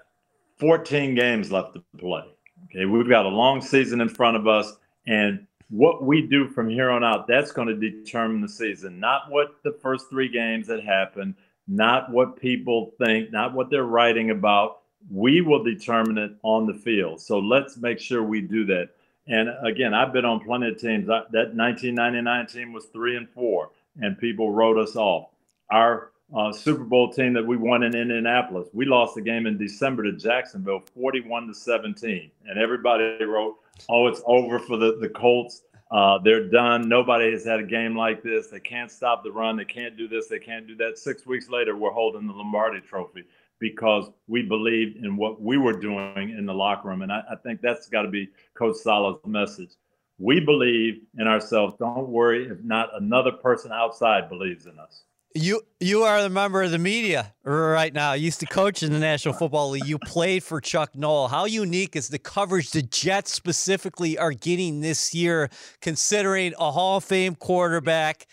14 0.57 1.13
games 1.13 1.51
left 1.51 1.75
to 1.75 1.83
play. 2.00 2.24
Okay, 2.65 2.86
we've 2.86 3.07
got 3.07 3.27
a 3.27 3.30
long 3.30 3.62
season 3.62 4.01
in 4.01 4.10
front 4.10 4.36
of 4.36 4.48
us, 4.48 4.74
and 5.06 5.45
what 5.69 6.04
we 6.04 6.22
do 6.22 6.48
from 6.48 6.69
here 6.69 6.90
on 6.90 7.04
out, 7.04 7.28
that's 7.28 7.52
going 7.52 7.68
to 7.68 7.75
determine 7.75 8.42
the 8.42 8.50
season, 8.50 9.00
not 9.00 9.30
what 9.30 9.56
the 9.64 9.78
first 9.81 10.10
three 10.10 10.30
games 10.30 10.68
that 10.68 10.84
happened, 10.84 11.36
not 11.68 12.12
what 12.12 12.40
people 12.40 12.94
think, 12.98 13.31
not 13.31 13.54
what 13.54 13.69
they're 13.69 13.84
writing 13.84 14.30
about. 14.30 14.80
We 15.12 15.42
will 15.42 15.64
determine 15.64 16.18
it 16.18 16.31
on 16.44 16.66
the 16.66 16.74
field. 16.74 17.22
So 17.22 17.40
let's 17.40 17.78
make 17.78 18.00
sure 18.00 18.24
we 18.24 18.42
do 18.42 18.66
that. 18.66 18.90
And 19.28 19.50
again, 19.65 19.94
I've 19.94 20.13
been 20.13 20.25
on 20.25 20.39
plenty 20.39 20.70
of 20.70 20.80
teams. 20.80 21.08
That 21.08 21.32
1999 21.32 22.48
team 22.48 22.74
was 22.74 22.86
three 22.86 23.18
and 23.18 23.30
four, 23.30 23.72
and 24.01 24.18
people 24.18 24.51
wrote 24.51 24.77
us 24.77 24.96
off. 24.96 25.30
Our 25.70 26.12
uh, 26.36 26.53
Super 26.53 26.86
Bowl 26.86 27.12
team 27.12 27.34
that 27.34 27.46
we 27.46 27.58
won 27.58 27.84
in 27.84 27.94
Indianapolis, 27.94 28.70
we 28.74 28.86
lost 28.86 29.15
the 29.15 29.22
game 29.22 29.46
in 29.46 29.58
December 29.58 30.03
to 30.03 30.13
Jacksonville, 30.13 30.82
41 30.96 31.48
to 31.48 31.53
17, 31.53 32.32
and 32.48 32.60
everybody 32.60 33.24
wrote 33.25 33.58
oh, 33.89 34.08
it's 34.08 34.22
over 34.25 34.60
for 34.60 34.77
the, 34.77 34.98
the 35.00 35.10
Colts. 35.10 35.62
Uh, 35.89 36.17
they're 36.20 36.50
done. 36.50 36.89
Nobody 36.89 37.32
has 37.32 37.46
had 37.46 37.60
a 37.60 37.65
game 37.65 37.96
like 37.96 38.22
this. 38.22 38.48
They 38.48 38.60
can't 38.60 38.91
stop 38.91 39.24
the 39.24 39.32
run. 39.32 39.56
They 39.56 39.65
can't 39.65 39.98
do 39.98 40.08
this. 40.08 40.27
They 40.27 40.39
can't 40.39 40.67
do 40.67 40.75
that. 40.77 40.98
Six 40.98 41.25
weeks 41.25 41.50
later, 41.50 41.77
we're 41.77 41.91
holding 41.91 42.27
the 42.27 42.34
Lombardi 42.34 42.82
trophy 42.82 43.24
because 43.60 44.10
we 44.27 44.41
believed 44.41 44.98
in 44.98 45.15
what 45.15 45.41
we 45.41 45.58
were 45.58 45.79
doing 45.79 46.32
in 46.38 46.46
the 46.46 46.53
locker 46.53 46.89
room. 46.89 47.01
And 47.01 47.12
I, 47.12 47.24
I 47.32 47.36
think 47.38 47.62
that's 47.62 47.88
got 47.88 48.03
to 48.03 48.10
be 48.10 48.29
Coach 48.53 48.75
Saleh's 48.77 49.17
message. 49.25 49.72
We 50.20 50.39
believe 50.39 51.01
in 51.17 51.27
ourselves. 51.27 51.75
Don't 51.79 52.10
worry 52.10 52.48
if 52.48 52.62
not 52.63 52.89
another 52.96 53.32
person 53.32 53.72
outside 53.72 54.29
believes 54.29 54.65
in 54.65 54.77
us. 54.79 55.03
You 55.36 55.62
you 55.79 56.03
are 56.03 56.22
the 56.22 56.29
member 56.29 56.63
of 56.63 56.72
the 56.72 56.79
media 56.79 57.34
right 57.43 57.93
now. 57.93 58.13
You 58.13 58.25
used 58.25 58.39
to 58.39 58.46
coach 58.46 58.81
in 58.81 58.91
the 58.91 59.00
National 59.00 59.34
Football 59.34 59.72
League. 59.72 59.86
You 59.86 60.00
played 60.00 60.43
for 60.43 60.60
Chuck 60.60 60.96
Noll. 60.96 61.27
How 61.27 61.46
unique 61.46 61.96
is 61.96 62.07
the 62.07 62.17
coverage 62.17 62.72
the 62.72 62.81
Jets 62.81 63.34
specifically 63.34 64.17
are 64.17 64.31
getting 64.31 64.81
this 64.81 65.13
year, 65.13 65.50
considering 65.81 66.53
a 66.57 66.72
Hall 66.72 66.98
of 66.98 67.03
Fame 67.03 67.36
quarterback 67.36 68.25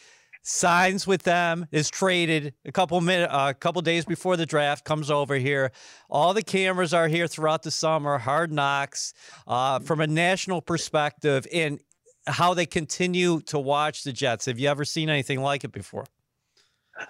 signs 0.42 1.06
with 1.06 1.22
them, 1.22 1.66
is 1.72 1.90
traded 1.90 2.54
a 2.64 2.72
couple 2.72 3.00
minutes, 3.00 3.32
a 3.32 3.36
uh, 3.36 3.52
couple 3.54 3.82
days 3.82 4.04
before 4.04 4.36
the 4.36 4.46
draft, 4.46 4.84
comes 4.84 5.10
over 5.10 5.34
here. 5.34 5.72
All 6.08 6.32
the 6.32 6.42
cameras 6.42 6.94
are 6.94 7.08
here 7.08 7.26
throughout 7.26 7.62
the 7.62 7.70
summer. 7.70 8.18
Hard 8.18 8.52
knocks 8.52 9.14
uh, 9.46 9.80
from 9.80 10.00
a 10.00 10.06
national 10.06 10.62
perspective, 10.62 11.46
and 11.52 11.80
how 12.26 12.54
they 12.54 12.66
continue 12.66 13.40
to 13.42 13.58
watch 13.58 14.04
the 14.04 14.12
Jets. 14.12 14.46
Have 14.46 14.58
you 14.58 14.68
ever 14.68 14.84
seen 14.84 15.10
anything 15.10 15.40
like 15.40 15.64
it 15.64 15.72
before? 15.72 16.04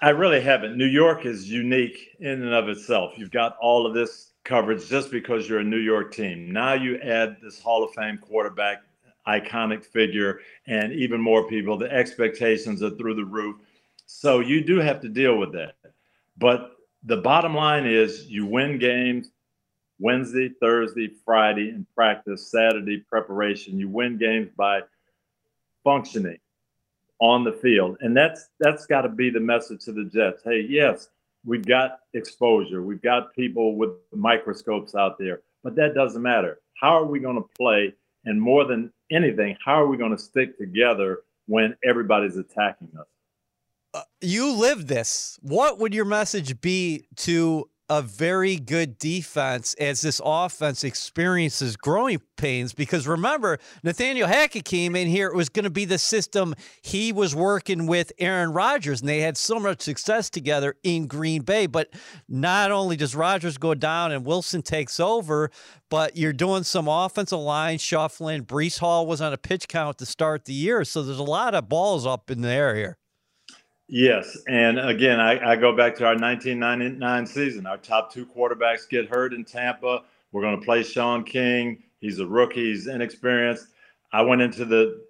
I 0.00 0.10
really 0.10 0.40
haven't. 0.40 0.76
New 0.76 0.86
York 0.86 1.26
is 1.26 1.50
unique 1.50 2.16
in 2.20 2.42
and 2.42 2.54
of 2.54 2.68
itself. 2.68 3.14
You've 3.16 3.30
got 3.30 3.56
all 3.60 3.86
of 3.86 3.92
this 3.92 4.32
coverage 4.44 4.88
just 4.88 5.10
because 5.10 5.48
you're 5.48 5.60
a 5.60 5.64
New 5.64 5.78
York 5.78 6.12
team. 6.12 6.52
Now 6.52 6.72
you 6.74 6.98
add 6.98 7.36
this 7.42 7.60
Hall 7.60 7.84
of 7.84 7.92
Fame 7.92 8.18
quarterback, 8.18 8.82
iconic 9.26 9.84
figure, 9.84 10.40
and 10.66 10.92
even 10.92 11.20
more 11.20 11.46
people. 11.48 11.76
The 11.76 11.90
expectations 11.92 12.82
are 12.82 12.90
through 12.90 13.14
the 13.16 13.24
roof. 13.24 13.56
So 14.06 14.40
you 14.40 14.62
do 14.62 14.78
have 14.78 15.00
to 15.02 15.08
deal 15.08 15.36
with 15.36 15.52
that. 15.52 15.76
But 16.38 16.72
the 17.04 17.18
bottom 17.18 17.54
line 17.54 17.86
is 17.86 18.26
you 18.26 18.46
win 18.46 18.78
games, 18.78 19.30
Wednesday, 19.98 20.50
Thursday, 20.60 21.10
Friday 21.24 21.68
in 21.68 21.86
practice, 21.94 22.50
Saturday 22.50 22.98
preparation. 22.98 23.78
You 23.78 23.88
win 23.88 24.16
games 24.16 24.50
by 24.56 24.80
functioning 25.84 26.38
on 27.20 27.44
the 27.44 27.52
field. 27.52 27.96
And 28.00 28.16
that's 28.16 28.48
that's 28.60 28.86
got 28.86 29.02
to 29.02 29.08
be 29.08 29.30
the 29.30 29.40
message 29.40 29.84
to 29.84 29.92
the 29.92 30.04
Jets. 30.04 30.42
Hey, 30.44 30.66
yes, 30.68 31.08
we've 31.44 31.64
got 31.64 32.00
exposure. 32.12 32.82
We've 32.82 33.02
got 33.02 33.34
people 33.34 33.76
with 33.76 33.90
microscopes 34.12 34.94
out 34.94 35.18
there, 35.18 35.40
but 35.62 35.74
that 35.76 35.94
doesn't 35.94 36.22
matter. 36.22 36.60
How 36.80 36.98
are 36.98 37.06
we 37.06 37.20
going 37.20 37.36
to 37.36 37.48
play? 37.56 37.94
And 38.24 38.40
more 38.40 38.64
than 38.64 38.92
anything, 39.10 39.56
how 39.64 39.74
are 39.74 39.86
we 39.86 39.96
going 39.96 40.16
to 40.16 40.22
stick 40.22 40.58
together 40.58 41.20
when 41.46 41.76
everybody's 41.84 42.36
attacking 42.36 42.88
us? 42.98 43.06
Uh, 43.92 44.02
you 44.20 44.50
live 44.52 44.88
this. 44.88 45.38
What 45.40 45.78
would 45.78 45.94
your 45.94 46.04
message 46.04 46.60
be 46.60 47.06
to 47.16 47.68
a 47.98 48.02
very 48.02 48.56
good 48.56 48.98
defense 48.98 49.74
as 49.74 50.00
this 50.00 50.20
offense 50.24 50.82
experiences 50.82 51.76
growing 51.76 52.20
pains. 52.36 52.72
Because 52.72 53.06
remember, 53.06 53.58
Nathaniel 53.82 54.26
Hackett 54.26 54.64
came 54.64 54.96
in 54.96 55.06
here. 55.06 55.28
It 55.28 55.36
was 55.36 55.48
going 55.48 55.64
to 55.64 55.70
be 55.70 55.84
the 55.84 55.98
system 55.98 56.54
he 56.82 57.12
was 57.12 57.34
working 57.34 57.86
with 57.86 58.12
Aaron 58.18 58.52
Rodgers, 58.52 59.00
and 59.00 59.08
they 59.08 59.20
had 59.20 59.36
so 59.36 59.60
much 59.60 59.82
success 59.82 60.28
together 60.28 60.74
in 60.82 61.06
Green 61.06 61.42
Bay. 61.42 61.66
But 61.66 61.90
not 62.28 62.72
only 62.72 62.96
does 62.96 63.14
Rodgers 63.14 63.58
go 63.58 63.74
down 63.74 64.10
and 64.10 64.26
Wilson 64.26 64.62
takes 64.62 64.98
over, 64.98 65.50
but 65.88 66.16
you're 66.16 66.32
doing 66.32 66.64
some 66.64 66.88
offensive 66.88 67.38
line 67.38 67.78
shuffling. 67.78 68.44
Breece 68.44 68.78
Hall 68.80 69.06
was 69.06 69.20
on 69.20 69.32
a 69.32 69.38
pitch 69.38 69.68
count 69.68 69.98
to 69.98 70.06
start 70.06 70.46
the 70.46 70.52
year. 70.52 70.84
So 70.84 71.02
there's 71.02 71.18
a 71.18 71.22
lot 71.22 71.54
of 71.54 71.68
balls 71.68 72.06
up 72.06 72.30
in 72.30 72.40
the 72.40 72.48
air 72.48 72.74
here. 72.74 72.98
Yes, 73.86 74.38
and 74.48 74.78
again, 74.78 75.20
I, 75.20 75.52
I, 75.52 75.56
go 75.56 75.76
back 75.76 75.94
to 75.96 76.04
our 76.04 76.16
1999 76.16 77.26
season. 77.26 77.66
Our 77.66 77.76
top 77.76 78.10
two 78.10 78.24
quarterbacks 78.24 78.88
get 78.88 79.10
hurt 79.10 79.34
in 79.34 79.44
Tampa. 79.44 80.04
We're 80.32 80.40
going 80.40 80.58
to 80.58 80.64
play 80.64 80.82
Shaun 80.82 81.22
King. 81.22 81.82
He's 82.00 82.18
a 82.18 82.26
rookie. 82.26 82.72
He's 82.72 82.86
inexperienced. 82.86 83.66
I 84.10 84.22
went 84.22 84.40
into 84.40 84.64
the, 84.64 85.02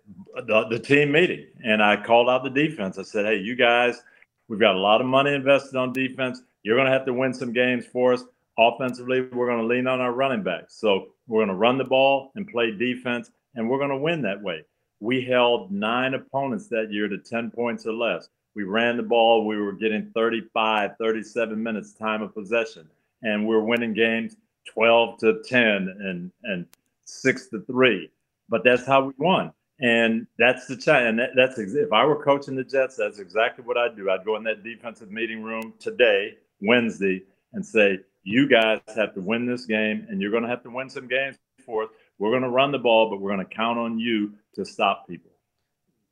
the, 0.47 0.66
the 0.71 0.78
team 0.78 1.12
meeting 1.12 1.47
and 1.62 1.83
I 1.83 2.02
called 2.02 2.28
out 2.28 2.43
the 2.43 2.50
defense. 2.50 2.99
I 2.99 3.02
said, 3.02 3.26
"Hey, 3.26 3.37
you 3.37 3.54
guys, 3.54 4.02
we've 4.49 4.59
got 4.59 4.75
a 4.75 4.78
lot 4.78 5.00
of 5.00 5.07
money 5.07 5.33
invested 5.35 5.76
on 5.76 5.93
defense. 5.93 6.43
You're 6.64 6.76
going 6.76 6.87
to 6.87 6.93
have 6.93 7.07
to 7.07 7.12
win 7.12 7.33
some 7.33 7.52
games 7.52 7.87
for 7.87 8.12
us. 8.12 8.25
Offensively, 8.59 9.21
we're 9.21 9.47
going 9.47 9.61
to 9.61 9.66
lean 9.66 9.87
on 9.87 10.00
our 10.00 10.12
running 10.12 10.43
backs. 10.43 10.75
So 10.75 11.09
we're 11.28 11.40
going 11.40 11.49
to 11.49 11.54
run 11.54 11.78
the 11.78 11.85
ball 11.85 12.33
and 12.35 12.49
play 12.49 12.73
defense, 12.73 13.31
and 13.54 13.71
we're 13.71 13.78
going 13.78 13.90
to 13.90 13.97
win 13.97 14.21
that 14.23 14.43
way." 14.43 14.64
We 15.00 15.23
held 15.23 15.71
nine 15.71 16.14
opponents 16.14 16.69
that 16.69 16.90
year 16.90 17.09
to 17.09 17.19
10 17.19 17.50
points 17.50 17.85
or 17.87 17.93
less. 17.93 18.28
We 18.55 18.63
ran 18.63 18.97
the 18.97 19.03
ball. 19.03 19.47
We 19.47 19.57
were 19.57 19.73
getting 19.73 20.11
35, 20.15 20.93
37 20.99 21.61
minutes 21.61 21.93
time 21.93 22.23
of 22.23 22.35
possession, 22.35 22.89
and 23.23 23.47
we 23.47 23.55
are 23.55 23.65
winning 23.65 23.95
games 23.95 24.37
12 24.73 25.19
to 25.19 25.43
10 25.45 25.65
and 26.01 26.31
and 26.45 26.67
six 27.05 27.49
to 27.49 27.61
three. 27.63 28.11
But 28.49 28.63
that's 28.65 28.87
how 28.87 29.07
we 29.07 29.15
won, 29.19 29.53
and 29.81 30.27
that's 30.39 30.67
the 30.67 30.77
challenge. 30.77 31.09
And 31.09 31.19
that, 31.19 31.31
that's 31.35 31.59
if 31.59 31.93
I 31.93 32.05
were 32.05 32.23
coaching 32.23 32.55
the 32.55 32.65
Jets, 32.65 32.97
that's 32.97 33.19
exactly 33.19 33.65
what 33.65 33.77
I'd 33.77 33.97
do. 33.97 34.11
I'd 34.11 34.25
go 34.25 34.37
in 34.37 34.45
that 34.45 34.63
defensive 34.63 35.11
meeting 35.11 35.43
room 35.43 35.75
today, 35.81 36.35
Wednesday, 36.61 37.25
and 37.55 37.65
say, 37.65 37.99
"You 38.23 38.49
guys 38.49 38.81
have 38.95 39.15
to 39.15 39.21
win 39.21 39.47
this 39.47 39.67
game, 39.67 40.07
and 40.09 40.21
you're 40.21 40.31
going 40.31 40.45
to 40.45 40.49
have 40.49 40.63
to 40.63 40.71
win 40.71 40.89
some 40.89 41.09
games 41.09 41.37
for 41.65 41.85
us. 41.85 41.91
We're 42.19 42.31
going 42.31 42.43
to 42.43 42.51
run 42.51 42.71
the 42.71 42.79
ball, 42.79 43.11
but 43.11 43.21
we're 43.21 43.35
going 43.35 43.47
to 43.47 43.53
count 43.55 43.79
on 43.79 43.99
you 43.99 44.35
to 44.55 44.65
stop 44.65 45.09
people." 45.09 45.34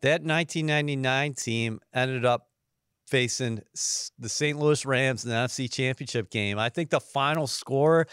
That 0.02 0.22
1999 0.22 1.34
team 1.34 1.80
ended 1.94 2.24
up 2.24 2.48
facing 3.06 3.60
the 4.18 4.28
St. 4.28 4.58
Louis 4.58 4.84
Rams 4.84 5.24
in 5.24 5.30
the 5.30 5.36
NFC 5.36 5.70
Championship 5.70 6.30
game. 6.30 6.58
I 6.58 6.70
think 6.70 6.90
the 6.90 7.00
final 7.00 7.46
score 7.46 8.08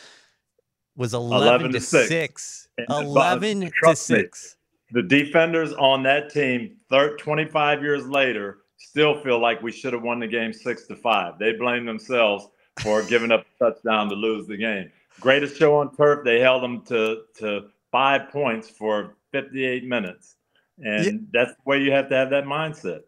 was 0.95 1.13
11, 1.13 1.47
11 1.47 1.71
to 1.71 1.81
6. 1.81 2.07
6. 2.07 2.67
11 2.89 3.71
to 3.83 3.95
6. 3.95 4.57
Me, 4.91 5.01
the 5.01 5.07
defenders 5.07 5.73
on 5.73 6.03
that 6.03 6.29
team, 6.29 6.75
30, 6.89 7.15
25 7.23 7.81
years 7.81 8.05
later, 8.07 8.59
still 8.77 9.19
feel 9.21 9.39
like 9.39 9.61
we 9.61 9.71
should 9.71 9.93
have 9.93 10.03
won 10.03 10.19
the 10.19 10.27
game 10.27 10.53
6 10.53 10.87
to 10.87 10.95
5. 10.95 11.39
They 11.39 11.53
blame 11.53 11.85
themselves 11.85 12.49
for 12.81 13.01
giving 13.07 13.31
up 13.31 13.45
a 13.45 13.63
touchdown 13.63 14.09
to 14.09 14.15
lose 14.15 14.47
the 14.47 14.57
game. 14.57 14.91
Greatest 15.19 15.57
show 15.57 15.77
on 15.77 15.95
turf. 15.95 16.23
They 16.23 16.39
held 16.39 16.61
them 16.61 16.81
to, 16.85 17.21
to 17.39 17.69
five 17.91 18.29
points 18.29 18.69
for 18.69 19.15
58 19.31 19.85
minutes. 19.85 20.35
And 20.81 21.05
yeah. 21.05 21.11
that's 21.31 21.51
the 21.51 21.61
way 21.65 21.79
you 21.79 21.91
have 21.91 22.09
to 22.09 22.15
have 22.15 22.29
that 22.31 22.45
mindset. 22.45 23.01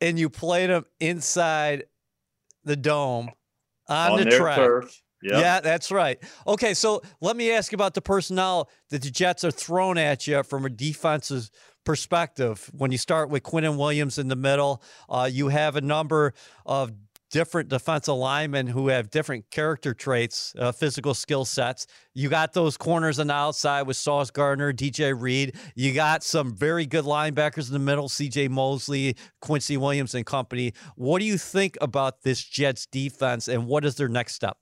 And 0.00 0.18
you 0.18 0.30
played 0.30 0.70
them 0.70 0.86
inside 0.98 1.84
the 2.64 2.76
dome 2.76 3.30
on, 3.88 4.12
on 4.12 4.24
the 4.24 4.30
track. 4.30 4.56
Turf. 4.56 5.02
Yep. 5.22 5.40
Yeah, 5.40 5.60
that's 5.60 5.90
right. 5.90 6.18
Okay, 6.46 6.72
so 6.72 7.02
let 7.20 7.36
me 7.36 7.52
ask 7.52 7.72
you 7.72 7.76
about 7.76 7.92
the 7.92 8.00
personnel 8.00 8.70
that 8.88 9.02
the 9.02 9.10
Jets 9.10 9.44
are 9.44 9.50
thrown 9.50 9.98
at 9.98 10.26
you 10.26 10.42
from 10.42 10.64
a 10.64 10.70
defensive 10.70 11.50
perspective. 11.84 12.70
When 12.72 12.90
you 12.90 12.96
start 12.96 13.28
with 13.28 13.42
Quinnen 13.42 13.76
Williams 13.76 14.18
in 14.18 14.28
the 14.28 14.36
middle, 14.36 14.82
uh, 15.10 15.28
you 15.30 15.48
have 15.48 15.76
a 15.76 15.82
number 15.82 16.32
of 16.64 16.92
different 17.30 17.68
defensive 17.68 18.14
linemen 18.14 18.66
who 18.66 18.88
have 18.88 19.10
different 19.10 19.50
character 19.50 19.94
traits, 19.94 20.54
uh, 20.58 20.72
physical 20.72 21.14
skill 21.14 21.44
sets. 21.44 21.86
You 22.14 22.28
got 22.28 22.52
those 22.52 22.76
corners 22.76 23.18
on 23.18 23.28
the 23.28 23.34
outside 23.34 23.82
with 23.82 23.96
Sauce 23.96 24.30
Gardner, 24.30 24.72
DJ 24.72 25.18
Reed. 25.18 25.56
You 25.74 25.94
got 25.94 26.22
some 26.22 26.54
very 26.54 26.86
good 26.86 27.04
linebackers 27.04 27.68
in 27.68 27.72
the 27.72 27.78
middle, 27.78 28.08
CJ 28.08 28.50
Mosley, 28.50 29.16
Quincy 29.40 29.76
Williams, 29.76 30.14
and 30.14 30.26
company. 30.26 30.72
What 30.96 31.20
do 31.20 31.24
you 31.24 31.38
think 31.38 31.78
about 31.80 32.22
this 32.22 32.42
Jets 32.42 32.86
defense, 32.86 33.48
and 33.48 33.66
what 33.66 33.84
is 33.84 33.94
their 33.94 34.08
next 34.08 34.34
step? 34.34 34.56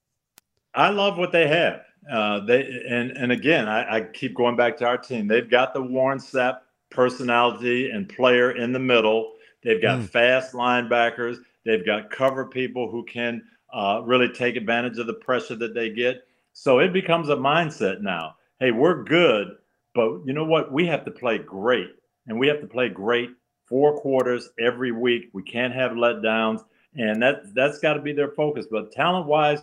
I 0.75 0.90
love 0.90 1.16
what 1.18 1.32
they 1.32 1.48
have. 1.48 1.82
Uh, 2.10 2.40
they 2.40 2.64
and 2.88 3.10
and 3.12 3.32
again, 3.32 3.68
I, 3.68 3.96
I 3.96 4.00
keep 4.02 4.34
going 4.34 4.56
back 4.56 4.76
to 4.78 4.87
our 4.87 4.98
team. 4.98 5.26
They've 5.26 5.48
got 5.48 5.75
the 5.75 5.82
Warren 5.82 6.18
Sapp 6.18 6.58
personality 6.90 7.90
and 7.90 8.08
player 8.08 8.52
in 8.52 8.72
the 8.72 8.78
middle. 8.78 9.32
They've 9.62 9.82
got 9.82 10.00
mm. 10.00 10.08
fast 10.08 10.54
linebackers. 10.54 11.38
They've 11.68 11.84
got 11.84 12.10
cover 12.10 12.46
people 12.46 12.90
who 12.90 13.04
can 13.04 13.42
uh, 13.75 14.00
really 14.02 14.30
take 14.30 14.56
advantage 14.56 14.96
of 14.96 15.06
the 15.06 15.12
pressure 15.12 15.54
that 15.56 15.75
they 15.75 15.90
get. 15.90 16.22
So 16.54 16.78
it 16.78 16.94
becomes 16.94 17.28
a 17.28 17.37
mindset 17.37 18.00
now. 18.00 18.37
Hey, 18.58 18.70
we're 18.70 19.04
good, 19.04 19.48
but 19.94 20.22
you 20.25 20.32
know 20.32 20.46
what? 20.46 20.72
We 20.72 20.87
have 20.87 21.04
to 21.04 21.10
play 21.10 21.37
great, 21.37 21.90
and 22.26 22.38
we 22.38 22.48
have 22.48 22.62
to 22.62 22.66
play 22.66 22.88
great 22.88 23.28
four 23.66 24.00
quarters 24.00 24.48
every 24.58 24.92
week. 24.92 25.25
We 25.34 25.42
can't 25.42 25.75
have 25.75 25.90
letdowns, 25.92 26.64
and 26.94 27.22
that 27.22 27.54
that's 27.54 27.80
got 27.80 27.94
to 27.94 28.00
be 28.00 28.14
their 28.14 28.30
focus. 28.30 28.66
But 28.70 28.90
talent 28.90 29.26
wise, 29.26 29.62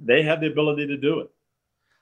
they 0.00 0.24
have 0.24 0.40
the 0.40 0.48
ability 0.48 0.88
to 0.88 0.96
do 0.96 1.20
it. 1.20 1.30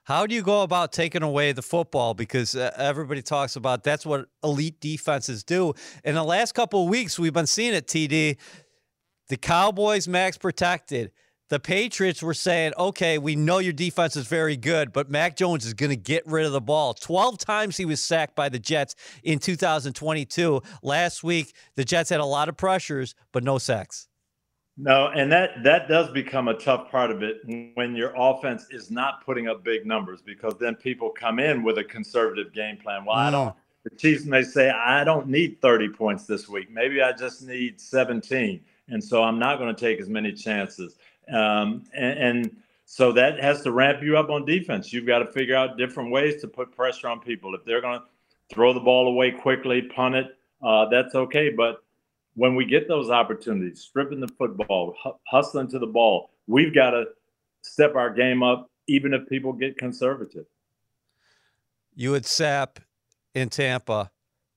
How 0.05 0.25
do 0.25 0.35
you 0.35 0.43
go 0.43 0.63
about 0.63 0.93
taking 0.93 1.23
away 1.23 1.53
the 1.53 1.63
football? 1.63 2.15
Because 2.15 2.57
uh, 2.57 2.73
everybody 2.77 3.21
talks 3.21 3.57
about 3.57 3.85
that's 3.85 4.07
what 4.07 4.29
elite 4.43 4.81
defenses 4.81 5.45
do. 5.45 5.75
In 6.05 6.15
the 6.15 6.23
last 6.23 6.55
couple 6.55 6.85
of 6.85 6.89
weeks, 6.89 7.19
we've 7.19 7.35
been 7.35 7.47
seeing 7.47 7.75
it, 7.75 7.87
TD. 7.87 8.39
The 9.29 9.37
Cowboys 9.37 10.07
max 10.07 10.39
protected. 10.39 11.11
The 11.49 11.61
Patriots 11.61 12.23
were 12.23 12.35
saying, 12.35 12.73
okay, 12.77 13.19
we 13.19 13.37
know 13.37 13.59
your 13.59 13.73
defense 13.73 14.17
is 14.17 14.27
very 14.27 14.57
good, 14.57 14.93
but 14.93 15.09
Mac 15.09 15.37
Jones 15.37 15.65
is 15.65 15.75
going 15.75 15.91
to 15.91 15.97
get 15.97 16.27
rid 16.27 16.45
of 16.45 16.53
the 16.53 16.61
ball. 16.61 16.93
12 16.95 17.39
times 17.39 17.77
he 17.77 17.85
was 17.85 18.03
sacked 18.03 18.35
by 18.35 18.49
the 18.49 18.59
Jets 18.59 18.97
in 19.23 19.39
2022. 19.39 20.61
Last 20.83 21.23
week, 21.23 21.55
the 21.77 21.85
Jets 21.85 22.11
had 22.11 22.19
a 22.19 22.25
lot 22.25 22.49
of 22.49 22.57
pressures, 22.57 23.15
but 23.31 23.45
no 23.45 23.59
sacks. 23.59 24.09
No, 24.77 25.07
and 25.07 25.33
that 25.33 25.63
that 25.65 25.89
does 25.89 26.11
become 26.11 26.49
a 26.49 26.55
tough 26.55 26.91
part 26.91 27.11
of 27.11 27.23
it 27.23 27.39
when 27.75 27.97
your 27.97 28.13
offense 28.15 28.67
is 28.71 28.91
not 28.91 29.25
putting 29.25 29.49
up 29.49 29.65
big 29.65 29.87
numbers 29.87 30.21
because 30.21 30.55
then 30.61 30.75
people 30.75 31.09
come 31.09 31.39
in 31.39 31.63
with 31.63 31.79
a 31.79 31.85
conservative 31.85 32.53
game 32.53 32.77
plan. 32.77 33.07
Well, 33.07 33.17
I 33.17 33.31
don't. 33.31 33.49
Mm. 33.49 33.57
The 33.85 33.97
Chiefs 33.97 34.25
may 34.25 34.43
say, 34.43 34.69
I 34.69 35.05
don't 35.05 35.29
need 35.29 35.63
30 35.63 35.91
points 35.91 36.27
this 36.27 36.49
week. 36.49 36.71
Maybe 36.73 37.01
I 37.01 37.13
just 37.13 37.43
need 37.43 37.81
17 37.81 38.61
and 38.89 39.03
so 39.03 39.23
I'm 39.23 39.39
not 39.39 39.59
going 39.59 39.75
to 39.75 39.81
take 39.81 40.01
as 40.01 40.09
many 40.09 40.33
chances. 40.33 40.97
Um, 41.29 41.85
and, 41.95 42.19
and, 42.19 42.57
so 42.89 43.11
that 43.13 43.41
has 43.41 43.63
to 43.63 43.73
ramp 43.73 44.01
you 44.01 44.17
up 44.17 44.31
on 44.31 44.45
defense. 44.45 44.93
You've 44.93 45.09
got 45.09 45.19
to 45.19 45.27
figure 45.27 45.57
out 45.57 45.77
different 45.77 46.13
ways 46.13 46.41
to 46.41 46.47
put 46.47 46.71
pressure 46.71 47.09
on 47.09 47.19
people. 47.19 47.53
If 47.57 47.65
they're 47.65 47.81
going 47.81 47.99
to 47.99 48.07
throw 48.49 48.73
the 48.73 48.79
ball 48.79 49.09
away 49.09 49.33
quickly, 49.33 49.83
punt 49.83 50.15
it, 50.15 50.39
uh, 50.63 50.89
that's 50.89 51.17
okay. 51.17 51.51
But 51.51 51.83
when 52.35 52.55
we 52.55 52.65
get 52.65 52.87
those 52.87 53.11
opportunities, 53.11 53.81
stripping 53.81 54.21
the 54.21 54.29
football, 54.29 54.95
hustling 55.27 55.67
to 55.69 55.81
the 55.81 55.87
ball, 55.89 56.31
we've 56.47 56.73
got 56.73 56.91
to 56.91 57.07
step 57.63 57.97
our 57.97 58.09
game 58.09 58.45
up, 58.45 58.71
even 58.87 59.13
if 59.13 59.29
people 59.29 59.53
get 59.53 59.77
conservative. 59.77 60.47
You 61.97 62.13
had 62.13 62.23
Sapp 62.23 62.77
in 63.35 63.49
Tampa. 63.49 64.13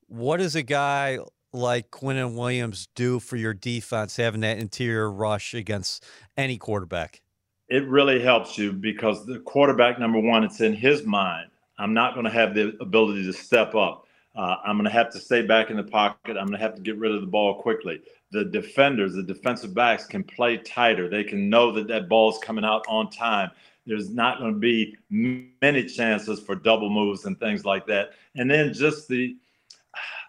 What 0.07 0.39
is 0.39 0.55
a 0.55 0.61
guy 0.61 1.17
like 1.53 1.91
Quinnen 1.91 2.35
Williams 2.35 2.87
do 2.95 3.19
for 3.19 3.35
your 3.35 3.53
defense, 3.53 4.17
having 4.17 4.41
that 4.41 4.59
interior 4.59 5.11
rush 5.11 5.53
against 5.53 6.05
any 6.37 6.57
quarterback? 6.57 7.21
It 7.67 7.87
really 7.87 8.21
helps 8.21 8.57
you 8.57 8.73
because 8.73 9.25
the 9.25 9.39
quarterback, 9.39 9.99
number 9.99 10.19
one, 10.19 10.43
it's 10.43 10.61
in 10.61 10.73
his 10.73 11.05
mind. 11.05 11.49
I'm 11.77 11.93
not 11.93 12.13
going 12.13 12.25
to 12.25 12.31
have 12.31 12.53
the 12.53 12.75
ability 12.81 13.25
to 13.25 13.33
step 13.33 13.75
up. 13.75 14.05
Uh, 14.35 14.57
I'm 14.63 14.75
going 14.75 14.85
to 14.85 14.91
have 14.91 15.11
to 15.11 15.19
stay 15.19 15.41
back 15.41 15.69
in 15.69 15.77
the 15.77 15.83
pocket. 15.83 16.37
I'm 16.37 16.47
going 16.47 16.51
to 16.51 16.57
have 16.57 16.75
to 16.75 16.81
get 16.81 16.97
rid 16.97 17.13
of 17.13 17.21
the 17.21 17.27
ball 17.27 17.61
quickly. 17.61 18.01
The 18.31 18.45
defenders, 18.45 19.13
the 19.13 19.23
defensive 19.23 19.73
backs 19.73 20.05
can 20.05 20.23
play 20.23 20.57
tighter. 20.57 21.09
They 21.09 21.23
can 21.23 21.49
know 21.49 21.71
that 21.71 21.87
that 21.87 22.09
ball 22.09 22.31
is 22.31 22.37
coming 22.39 22.63
out 22.63 22.85
on 22.87 23.09
time. 23.09 23.51
There's 23.85 24.09
not 24.09 24.39
going 24.39 24.53
to 24.53 24.59
be 24.59 24.95
many 25.09 25.85
chances 25.85 26.39
for 26.39 26.55
double 26.55 26.89
moves 26.89 27.25
and 27.25 27.39
things 27.39 27.65
like 27.65 27.87
that. 27.87 28.11
And 28.35 28.49
then 28.49 28.71
just 28.73 29.07
the, 29.07 29.35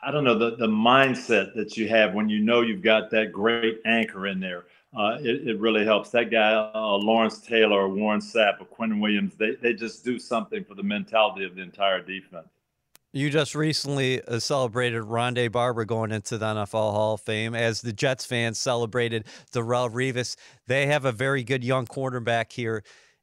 I 0.03 0.11
don't 0.11 0.25
know, 0.25 0.39
the, 0.39 0.57
the 0.57 0.67
mindset 0.67 1.55
that 1.55 1.77
you 1.77 1.89
have 1.89 2.15
when 2.15 2.29
you 2.29 2.41
know 2.41 2.63
you've 2.63 2.83
got 2.83 3.11
that 3.11 3.33
great 3.33 3.81
anchor 3.85 4.27
in 4.27 4.41
there. 4.41 4.65
Uh, 4.97 5.19
it, 5.21 5.47
it, 5.47 5.61
really 5.61 5.85
helps. 5.85 6.11
That 6.11 6.31
guy, 6.33 6.53
uh, 6.53 6.97
Lawrence 6.97 7.39
Taylor, 7.39 7.83
or 7.83 7.89
Warren 7.89 8.21
Sapp, 8.21 8.61
or 8.61 8.67
Quinnen 8.67 9.01
Williams, 9.01 9.35
they, 9.37 9.55
they 9.55 9.73
just 9.73 10.05
do 10.05 10.19
something 10.19 10.65
for 10.65 10.75
the 10.75 10.83
mentality 10.83 11.45
of 11.45 11.55
the 11.55 11.63
entire 11.63 12.01
defense. 12.01 12.49
You 13.13 13.29
just 13.29 13.55
recently 13.55 14.23
uh, 14.23 14.39
celebrated 14.39 15.03
Rondé 15.03 15.51
Barber 15.51 15.85
going 15.85 16.13
into 16.13 16.39
the 16.39 16.47
NFL 16.47 16.71
Hall 16.71 17.15
of 17.15 17.21
Fame 17.21 17.55
as 17.55 17.83
the 17.83 17.93
Jets 17.93 18.25
fans 18.25 18.59
celebrated 18.59 19.27
Darrelle 19.53 19.93
Revis. 19.93 20.37
They 20.67 20.87
have 20.87 21.05
a 21.05 21.13
very 21.13 21.45
good 21.45 21.63
young 21.63 21.87
quarterback 21.87 22.53
here 22.53 22.83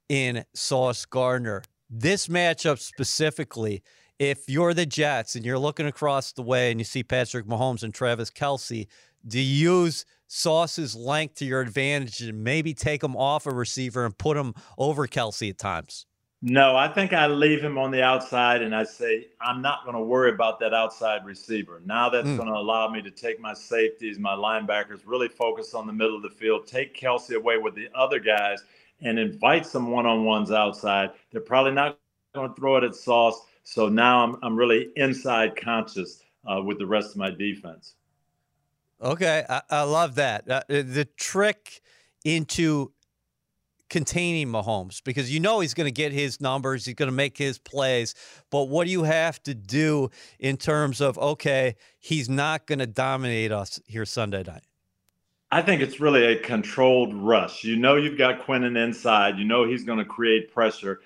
in 0.09 0.45
Sauce 0.53 1.05
Gardner. 1.05 1.63
This 1.89 2.27
matchup 2.27 2.79
specifically, 2.79 3.81
if 4.19 4.49
you're 4.49 4.73
the 4.73 4.85
Jets 4.85 5.35
and 5.35 5.45
you're 5.45 5.59
looking 5.59 5.85
across 5.85 6.31
the 6.31 6.41
way 6.41 6.71
and 6.71 6.79
you 6.79 6.85
see 6.85 7.03
Patrick 7.03 7.45
Mahomes 7.45 7.83
and 7.83 7.93
Travis 7.93 8.31
Kelce, 8.31 8.87
do 9.27 9.39
you 9.39 9.81
use 9.83 10.05
Sauce's 10.29 10.95
length 10.95 11.35
to 11.35 11.45
your 11.45 11.61
advantage 11.61 12.21
and 12.21 12.43
maybe 12.43 12.73
take 12.73 13.03
him 13.03 13.15
off 13.15 13.45
a 13.45 13.51
receiver 13.51 14.05
and 14.05 14.17
put 14.17 14.37
him 14.37 14.53
over 14.77 15.07
Kelce 15.07 15.49
at 15.49 15.57
times? 15.57 16.05
No, 16.41 16.75
I 16.75 16.87
think 16.87 17.13
I 17.13 17.25
leave 17.25 17.63
him 17.63 17.79
on 17.79 17.89
the 17.89 18.03
outside 18.03 18.61
and 18.61 18.75
I 18.75 18.83
say, 18.83 19.27
I'm 19.41 19.59
not 19.61 19.83
going 19.85 19.95
to 19.95 20.03
worry 20.03 20.29
about 20.29 20.59
that 20.59 20.71
outside 20.71 21.25
receiver. 21.25 21.81
Now 21.83 22.09
that's 22.09 22.27
mm. 22.27 22.37
going 22.37 22.47
to 22.47 22.53
allow 22.53 22.87
me 22.89 23.01
to 23.01 23.09
take 23.09 23.39
my 23.39 23.55
safeties, 23.55 24.19
my 24.19 24.35
linebackers, 24.35 25.01
really 25.05 25.29
focus 25.29 25.73
on 25.73 25.87
the 25.87 25.93
middle 25.93 26.15
of 26.15 26.21
the 26.21 26.29
field, 26.29 26.67
take 26.67 26.95
Kelce 26.95 27.35
away 27.35 27.57
with 27.57 27.73
the 27.73 27.89
other 27.95 28.19
guys, 28.19 28.63
and 29.01 29.17
invite 29.17 29.65
some 29.65 29.89
one 29.89 30.05
on 30.05 30.25
ones 30.25 30.51
outside. 30.51 31.11
They're 31.31 31.41
probably 31.41 31.71
not 31.71 31.97
going 32.35 32.49
to 32.49 32.55
throw 32.55 32.77
it 32.77 32.83
at 32.83 32.93
Sauce. 32.93 33.41
So 33.69 33.89
now 33.89 34.23
I'm, 34.23 34.37
I'm 34.43 34.55
really 34.55 34.91
inside 34.95 35.57
conscious 35.57 36.23
uh, 36.49 36.61
with 36.61 36.79
the 36.79 36.85
rest 36.85 37.11
of 37.11 37.17
my 37.17 37.31
defense. 37.31 37.95
Okay. 39.01 39.43
I, 39.49 39.61
I 39.69 39.81
love 39.81 40.15
that. 40.15 40.49
Uh, 40.49 40.61
the 40.69 41.05
trick 41.17 41.81
into 42.23 42.93
containing 43.89 44.47
Mahomes 44.47 45.03
because 45.03 45.33
you 45.33 45.41
know 45.41 45.59
he's 45.59 45.73
going 45.73 45.85
to 45.85 45.91
get 45.91 46.13
his 46.13 46.39
numbers, 46.39 46.85
he's 46.85 46.95
going 46.95 47.09
to 47.09 47.15
make 47.15 47.37
his 47.37 47.59
plays. 47.59 48.15
But 48.51 48.69
what 48.69 48.85
do 48.85 48.91
you 48.91 49.03
have 49.03 49.43
to 49.43 49.53
do 49.53 50.11
in 50.39 50.55
terms 50.55 51.01
of, 51.01 51.17
okay, 51.17 51.75
he's 51.99 52.29
not 52.29 52.67
going 52.67 52.79
to 52.79 52.87
dominate 52.87 53.51
us 53.51 53.81
here 53.85 54.05
Sunday 54.05 54.43
night? 54.43 54.63
I 55.51 55.61
think 55.61 55.81
it's 55.81 55.99
really 55.99 56.25
a 56.25 56.39
controlled 56.39 57.13
rush. 57.13 57.65
You 57.65 57.75
know, 57.75 57.97
you've 57.97 58.17
got 58.17 58.39
Quinnen 58.39 58.81
inside, 58.81 59.37
you 59.37 59.43
know, 59.45 59.67
he's 59.67 59.83
going 59.83 59.99
to 59.99 60.05
create 60.05 60.53
pressure. 60.53 61.01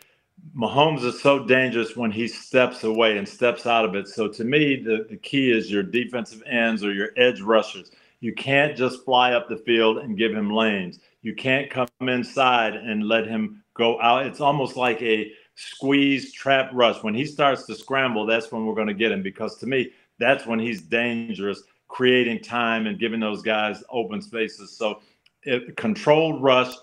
Mahomes 0.56 1.04
is 1.04 1.22
so 1.22 1.46
dangerous 1.46 1.96
when 1.96 2.12
he 2.12 2.28
steps 2.28 2.84
away 2.84 3.18
and 3.18 3.28
steps 3.28 3.66
out 3.66 3.86
of 3.86 3.96
it. 3.96 4.08
So 4.08 4.28
to 4.28 4.44
me, 4.44 4.76
the, 4.76 5.06
the 5.10 5.18
key 5.18 5.52
is 5.52 5.72
your 5.72 5.84
defensive 5.84 6.44
ends 6.46 6.84
or 6.84 6.94
your 6.94 7.10
edge 7.18 7.42
rushers. 7.42 7.92
You 8.20 8.34
can't 8.34 8.76
just 8.76 9.04
fly 9.06 9.34
up 9.34 9.50
the 9.50 9.58
field 9.58 10.00
and 10.00 10.18
give 10.18 10.34
him 10.34 10.52
lanes 10.52 11.00
you 11.22 11.36
can't 11.36 11.70
come 11.70 11.88
inside 12.02 12.76
and 12.76 13.08
let 13.08 13.28
him 13.28 13.64
go 13.74 14.02
out. 14.02 14.26
It's 14.26 14.42
almost 14.42 14.76
like 14.76 15.02
a 15.02 15.32
squeeze 15.56 16.34
trap 16.34 16.72
rush. 16.74 17.04
When 17.04 17.14
he 17.14 17.26
starts 17.26 17.66
to 17.68 17.76
scramble, 17.76 18.26
that's 18.26 18.52
when 18.52 18.66
we're 18.66 18.76
going 18.76 18.88
to 18.88 18.94
get 18.94 19.12
him 19.12 19.22
because 19.22 19.58
to 19.58 19.68
me, 19.68 19.92
that's 20.20 20.46
when 20.46 20.60
he's 20.60 20.82
dangerous, 20.82 21.64
creating 21.88 22.42
time 22.42 22.88
and 22.88 23.00
giving 23.00 23.20
those 23.20 23.42
guys 23.42 23.84
open 23.90 24.22
spaces. 24.22 24.76
So, 24.76 25.02
if, 25.44 25.76
controlled 25.76 26.42
rush, 26.42 26.74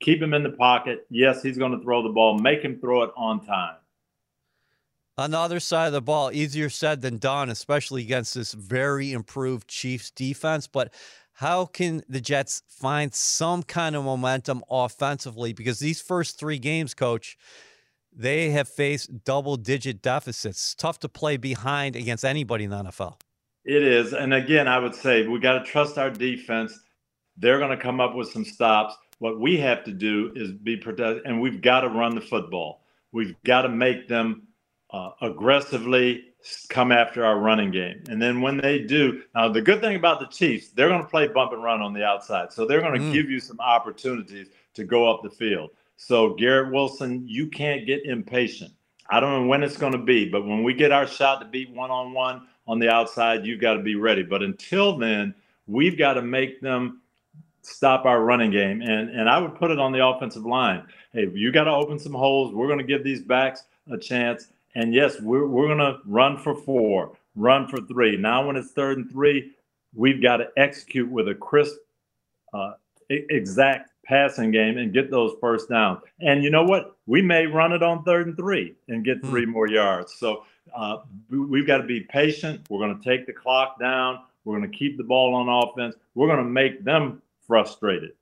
keep 0.00 0.20
him 0.20 0.34
in 0.34 0.42
the 0.42 0.50
pocket. 0.50 1.06
Yes, 1.10 1.42
he's 1.42 1.58
going 1.58 1.72
to 1.72 1.82
throw 1.82 2.02
the 2.02 2.08
ball, 2.08 2.38
make 2.38 2.62
him 2.62 2.78
throw 2.80 3.02
it 3.02 3.10
on 3.16 3.44
time. 3.44 3.76
On 5.18 5.30
the 5.30 5.38
other 5.38 5.60
side 5.60 5.88
of 5.88 5.92
the 5.92 6.00
ball, 6.00 6.32
easier 6.32 6.70
said 6.70 7.02
than 7.02 7.18
done, 7.18 7.50
especially 7.50 8.02
against 8.02 8.34
this 8.34 8.52
very 8.52 9.12
improved 9.12 9.68
Chiefs 9.68 10.10
defense. 10.10 10.66
But 10.66 10.94
how 11.34 11.66
can 11.66 12.02
the 12.08 12.20
Jets 12.20 12.62
find 12.68 13.14
some 13.14 13.62
kind 13.62 13.94
of 13.96 14.04
momentum 14.04 14.62
offensively? 14.70 15.52
Because 15.52 15.78
these 15.78 16.00
first 16.00 16.38
three 16.38 16.58
games, 16.58 16.94
coach, 16.94 17.36
they 18.12 18.50
have 18.50 18.68
faced 18.68 19.24
double 19.24 19.56
digit 19.56 20.02
deficits. 20.02 20.74
tough 20.74 20.98
to 21.00 21.08
play 21.08 21.36
behind 21.36 21.96
against 21.96 22.24
anybody 22.24 22.64
in 22.64 22.70
the 22.70 22.84
NFL. 22.84 23.20
It 23.64 23.82
is. 23.82 24.12
And 24.12 24.32
again, 24.32 24.68
I 24.68 24.78
would 24.78 24.94
say 24.94 25.26
we 25.26 25.38
got 25.38 25.58
to 25.58 25.64
trust 25.64 25.98
our 25.98 26.10
defense. 26.10 26.78
They're 27.36 27.58
going 27.58 27.76
to 27.76 27.82
come 27.82 28.00
up 28.00 28.14
with 28.14 28.30
some 28.30 28.44
stops. 28.44 28.96
What 29.20 29.38
we 29.38 29.58
have 29.58 29.84
to 29.84 29.92
do 29.92 30.32
is 30.34 30.50
be 30.50 30.78
protected, 30.78 31.26
and 31.26 31.40
we've 31.40 31.60
got 31.60 31.82
to 31.82 31.88
run 31.88 32.14
the 32.14 32.22
football. 32.22 32.82
We've 33.12 33.36
got 33.44 33.62
to 33.62 33.68
make 33.68 34.08
them 34.08 34.48
uh, 34.90 35.10
aggressively 35.20 36.24
come 36.70 36.90
after 36.90 37.22
our 37.22 37.38
running 37.38 37.70
game. 37.70 38.02
And 38.08 38.20
then 38.20 38.40
when 38.40 38.56
they 38.56 38.78
do, 38.78 39.22
now 39.34 39.50
the 39.50 39.60
good 39.60 39.82
thing 39.82 39.94
about 39.94 40.20
the 40.20 40.26
Chiefs, 40.26 40.70
they're 40.70 40.88
going 40.88 41.02
to 41.02 41.06
play 41.06 41.28
bump 41.28 41.52
and 41.52 41.62
run 41.62 41.82
on 41.82 41.92
the 41.92 42.02
outside. 42.02 42.50
So 42.50 42.64
they're 42.64 42.80
going 42.80 42.98
to 42.98 43.06
mm. 43.06 43.12
give 43.12 43.28
you 43.28 43.40
some 43.40 43.60
opportunities 43.60 44.48
to 44.72 44.84
go 44.84 45.10
up 45.10 45.22
the 45.22 45.28
field. 45.28 45.70
So 45.96 46.32
Garrett 46.32 46.72
Wilson, 46.72 47.22
you 47.28 47.48
can't 47.48 47.86
get 47.86 48.06
impatient. 48.06 48.72
I 49.10 49.20
don't 49.20 49.42
know 49.42 49.46
when 49.48 49.62
it's 49.62 49.76
going 49.76 49.92
to 49.92 49.98
be, 49.98 50.30
but 50.30 50.46
when 50.46 50.64
we 50.64 50.72
get 50.72 50.92
our 50.92 51.06
shot 51.06 51.40
to 51.40 51.46
beat 51.46 51.68
one 51.70 51.90
on 51.90 52.14
one 52.14 52.46
on 52.66 52.78
the 52.78 52.88
outside, 52.88 53.44
you've 53.44 53.60
got 53.60 53.74
to 53.74 53.82
be 53.82 53.96
ready. 53.96 54.22
But 54.22 54.42
until 54.42 54.96
then, 54.96 55.34
we've 55.66 55.98
got 55.98 56.14
to 56.14 56.22
make 56.22 56.62
them 56.62 56.99
stop 57.62 58.04
our 58.04 58.22
running 58.22 58.50
game. 58.50 58.82
And 58.82 59.10
and 59.10 59.28
I 59.28 59.38
would 59.38 59.54
put 59.54 59.70
it 59.70 59.78
on 59.78 59.92
the 59.92 60.06
offensive 60.06 60.44
line. 60.44 60.84
Hey, 61.12 61.28
you 61.34 61.52
got 61.52 61.64
to 61.64 61.72
open 61.72 61.98
some 61.98 62.14
holes. 62.14 62.54
We're 62.54 62.68
going 62.68 62.78
to 62.78 62.84
give 62.84 63.04
these 63.04 63.22
backs 63.22 63.64
a 63.90 63.98
chance 63.98 64.48
and 64.74 64.94
yes, 64.94 65.20
we're, 65.20 65.46
we're 65.46 65.66
going 65.66 65.78
to 65.78 65.98
run 66.06 66.36
for 66.36 66.54
four, 66.54 67.12
run 67.34 67.66
for 67.66 67.80
three. 67.86 68.16
Now, 68.16 68.46
when 68.46 68.56
it's 68.56 68.70
third 68.72 68.98
and 68.98 69.10
three, 69.10 69.52
we've 69.94 70.22
got 70.22 70.38
to 70.38 70.48
execute 70.56 71.10
with 71.10 71.28
a 71.28 71.34
crisp, 71.34 71.76
uh, 72.54 72.72
exact 73.08 73.90
passing 74.04 74.50
game 74.50 74.78
and 74.78 74.92
get 74.92 75.10
those 75.10 75.34
first 75.40 75.68
downs. 75.68 76.00
And 76.20 76.44
you 76.44 76.50
know 76.50 76.64
what? 76.64 76.96
We 77.06 77.22
may 77.22 77.46
run 77.46 77.72
it 77.72 77.82
on 77.82 78.04
third 78.04 78.28
and 78.28 78.36
three 78.36 78.74
and 78.88 79.04
get 79.04 79.20
three 79.24 79.44
mm. 79.44 79.50
more 79.50 79.68
yards. 79.68 80.14
So 80.14 80.44
uh, 80.74 80.98
we've 81.28 81.66
got 81.66 81.78
to 81.78 81.84
be 81.84 82.00
patient. 82.02 82.60
We're 82.70 82.78
going 82.78 83.00
to 83.00 83.04
take 83.04 83.26
the 83.26 83.32
clock 83.32 83.78
down. 83.80 84.20
We're 84.44 84.56
going 84.56 84.70
to 84.70 84.76
keep 84.76 84.96
the 84.96 85.04
ball 85.04 85.34
on 85.34 85.48
offense. 85.48 85.96
We're 86.14 86.28
going 86.28 86.38
to 86.38 86.50
make 86.50 86.84
them 86.84 87.20
frustrated. 87.50 88.12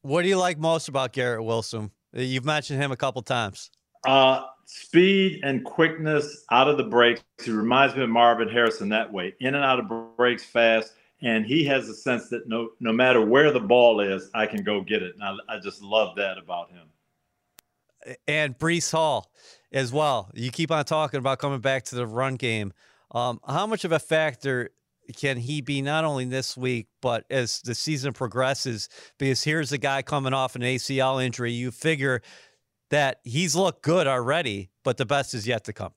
What 0.00 0.22
do 0.22 0.28
you 0.28 0.38
like 0.38 0.58
most 0.58 0.88
about 0.88 1.12
Garrett 1.12 1.44
Wilson? 1.44 1.90
You've 2.14 2.46
mentioned 2.46 2.80
him 2.80 2.92
a 2.92 2.96
couple 2.96 3.20
times. 3.20 3.70
Uh, 4.06 4.44
speed 4.64 5.40
and 5.44 5.62
quickness 5.66 6.46
out 6.50 6.66
of 6.66 6.78
the 6.78 6.84
breaks. 6.84 7.20
He 7.44 7.50
reminds 7.50 7.94
me 7.94 8.04
of 8.04 8.08
Marvin 8.08 8.48
Harrison 8.48 8.88
that 8.88 9.12
way, 9.12 9.34
in 9.40 9.54
and 9.54 9.62
out 9.62 9.80
of 9.80 10.16
breaks 10.16 10.44
fast. 10.44 10.94
And 11.20 11.44
he 11.44 11.62
has 11.64 11.90
a 11.90 11.94
sense 11.94 12.30
that 12.30 12.48
no 12.48 12.70
no 12.80 12.90
matter 12.90 13.20
where 13.20 13.52
the 13.52 13.60
ball 13.60 14.00
is, 14.00 14.30
I 14.34 14.46
can 14.46 14.64
go 14.64 14.80
get 14.80 15.02
it. 15.02 15.14
And 15.14 15.22
I, 15.22 15.56
I 15.56 15.60
just 15.60 15.82
love 15.82 16.16
that 16.16 16.38
about 16.38 16.70
him. 16.70 18.16
And 18.26 18.58
Breece 18.58 18.90
Hall 18.90 19.30
as 19.72 19.92
well. 19.92 20.30
You 20.32 20.50
keep 20.50 20.70
on 20.70 20.86
talking 20.86 21.18
about 21.18 21.38
coming 21.38 21.60
back 21.60 21.84
to 21.84 21.96
the 21.96 22.06
run 22.06 22.36
game. 22.36 22.72
Um, 23.10 23.40
how 23.46 23.66
much 23.66 23.84
of 23.84 23.92
a 23.92 23.98
factor 23.98 24.70
can 25.16 25.36
he 25.36 25.60
be 25.60 25.82
not 25.82 26.04
only 26.04 26.24
this 26.24 26.56
week, 26.56 26.88
but 27.02 27.24
as 27.30 27.60
the 27.62 27.74
season 27.74 28.12
progresses? 28.12 28.88
Because 29.18 29.42
here's 29.42 29.72
a 29.72 29.78
guy 29.78 30.02
coming 30.02 30.32
off 30.32 30.56
an 30.56 30.62
ACL 30.62 31.24
injury. 31.24 31.52
You 31.52 31.70
figure 31.70 32.22
that 32.90 33.18
he's 33.24 33.56
looked 33.56 33.82
good 33.82 34.06
already, 34.06 34.70
but 34.84 34.96
the 34.96 35.06
best 35.06 35.34
is 35.34 35.46
yet 35.46 35.64
to 35.64 35.72
come. 35.72 35.92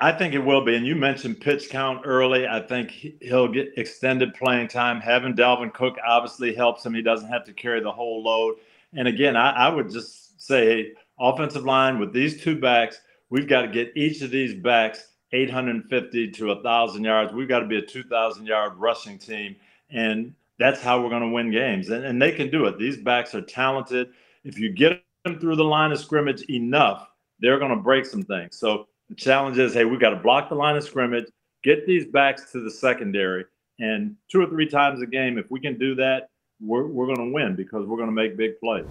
I 0.00 0.10
think 0.10 0.34
it 0.34 0.40
will 0.40 0.64
be. 0.64 0.74
And 0.74 0.84
you 0.84 0.96
mentioned 0.96 1.40
pitch 1.40 1.70
count 1.70 2.02
early. 2.04 2.46
I 2.46 2.60
think 2.60 2.90
he'll 3.20 3.46
get 3.46 3.68
extended 3.76 4.34
playing 4.34 4.66
time. 4.66 5.00
Having 5.00 5.34
Dalvin 5.34 5.72
Cook 5.72 5.96
obviously 6.04 6.54
helps 6.54 6.84
him. 6.84 6.92
He 6.92 7.02
doesn't 7.02 7.28
have 7.28 7.44
to 7.44 7.52
carry 7.52 7.80
the 7.80 7.92
whole 7.92 8.22
load. 8.22 8.56
And 8.94 9.06
again, 9.06 9.36
I, 9.36 9.50
I 9.50 9.68
would 9.68 9.90
just 9.90 10.40
say, 10.40 10.94
offensive 11.20 11.64
line 11.64 12.00
with 12.00 12.12
these 12.12 12.42
two 12.42 12.58
backs, 12.58 13.00
we've 13.30 13.48
got 13.48 13.62
to 13.62 13.68
get 13.68 13.92
each 13.94 14.22
of 14.22 14.32
these 14.32 14.54
backs 14.54 15.06
850 15.32 16.30
to 16.32 16.46
1,000 16.48 17.04
yards. 17.04 17.32
We've 17.32 17.48
got 17.48 17.60
to 17.60 17.66
be 17.66 17.78
a 17.78 17.82
2,000 17.82 18.46
yard 18.46 18.74
rushing 18.76 19.18
team. 19.18 19.56
And 19.90 20.34
that's 20.58 20.80
how 20.80 21.02
we're 21.02 21.10
going 21.10 21.22
to 21.22 21.28
win 21.28 21.50
games. 21.50 21.88
And, 21.88 22.04
and 22.04 22.20
they 22.20 22.32
can 22.32 22.50
do 22.50 22.66
it. 22.66 22.78
These 22.78 22.98
backs 22.98 23.34
are 23.34 23.40
talented. 23.40 24.10
If 24.44 24.58
you 24.58 24.70
get 24.70 25.02
them 25.24 25.38
through 25.38 25.56
the 25.56 25.64
line 25.64 25.92
of 25.92 25.98
scrimmage 25.98 26.42
enough, 26.42 27.08
they're 27.40 27.58
going 27.58 27.70
to 27.70 27.82
break 27.82 28.06
some 28.06 28.22
things. 28.22 28.58
So 28.58 28.88
the 29.08 29.14
challenge 29.14 29.58
is, 29.58 29.74
hey, 29.74 29.84
we've 29.84 30.00
got 30.00 30.10
to 30.10 30.16
block 30.16 30.48
the 30.48 30.54
line 30.54 30.76
of 30.76 30.84
scrimmage, 30.84 31.26
get 31.64 31.86
these 31.86 32.06
backs 32.06 32.52
to 32.52 32.60
the 32.60 32.70
secondary, 32.70 33.44
and 33.78 34.16
two 34.30 34.40
or 34.40 34.46
three 34.46 34.68
times 34.68 35.02
a 35.02 35.06
game, 35.06 35.38
if 35.38 35.50
we 35.50 35.60
can 35.60 35.78
do 35.78 35.94
that, 35.96 36.28
we're, 36.60 36.86
we're 36.86 37.06
going 37.06 37.18
to 37.18 37.32
win 37.32 37.56
because 37.56 37.86
we're 37.86 37.96
going 37.96 38.08
to 38.08 38.14
make 38.14 38.36
big 38.36 38.60
plays. 38.60 38.86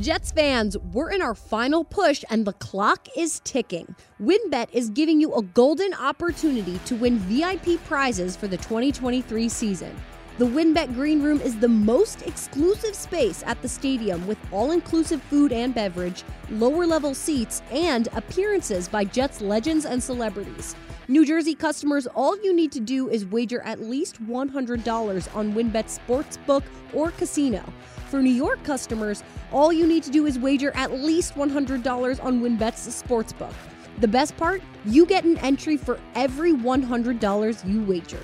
Jets 0.00 0.30
fans, 0.30 0.76
we're 0.92 1.10
in 1.10 1.22
our 1.22 1.34
final 1.34 1.82
push 1.82 2.22
and 2.28 2.46
the 2.46 2.52
clock 2.52 3.08
is 3.16 3.40
ticking. 3.44 3.94
WynnBET 4.20 4.68
is 4.70 4.90
giving 4.90 5.22
you 5.22 5.32
a 5.34 5.42
golden 5.42 5.94
opportunity 5.94 6.78
to 6.84 6.94
win 6.96 7.18
VIP 7.20 7.82
prizes 7.86 8.36
for 8.36 8.46
the 8.46 8.58
2023 8.58 9.48
season. 9.48 9.96
The 10.36 10.44
WynnBET 10.44 10.92
Green 10.92 11.22
Room 11.22 11.40
is 11.40 11.58
the 11.58 11.68
most 11.68 12.26
exclusive 12.26 12.94
space 12.94 13.42
at 13.46 13.60
the 13.62 13.70
stadium 13.70 14.26
with 14.26 14.36
all 14.52 14.72
inclusive 14.72 15.22
food 15.22 15.50
and 15.50 15.74
beverage, 15.74 16.24
lower 16.50 16.84
level 16.86 17.14
seats, 17.14 17.62
and 17.70 18.10
appearances 18.12 18.88
by 18.88 19.04
Jets 19.04 19.40
legends 19.40 19.86
and 19.86 20.02
celebrities. 20.02 20.76
New 21.08 21.24
Jersey 21.24 21.54
customers, 21.54 22.08
all 22.08 22.36
you 22.42 22.52
need 22.52 22.72
to 22.72 22.80
do 22.80 23.08
is 23.08 23.24
wager 23.26 23.60
at 23.62 23.80
least 23.80 24.20
$100 24.26 25.36
on 25.36 25.52
WynnBET 25.52 26.00
Sportsbook 26.00 26.64
or 26.92 27.12
Casino. 27.12 27.62
For 28.08 28.20
New 28.20 28.32
York 28.32 28.60
customers, 28.64 29.22
all 29.52 29.72
you 29.72 29.86
need 29.86 30.02
to 30.02 30.10
do 30.10 30.26
is 30.26 30.36
wager 30.36 30.72
at 30.74 30.90
least 30.90 31.34
$100 31.34 32.24
on 32.24 32.40
WynnBET's 32.40 33.02
Sportsbook. 33.02 33.52
The 34.00 34.08
best 34.08 34.36
part? 34.36 34.62
You 34.84 35.06
get 35.06 35.22
an 35.22 35.38
entry 35.38 35.76
for 35.76 36.00
every 36.16 36.52
$100 36.52 37.72
you 37.72 37.82
wager. 37.84 38.22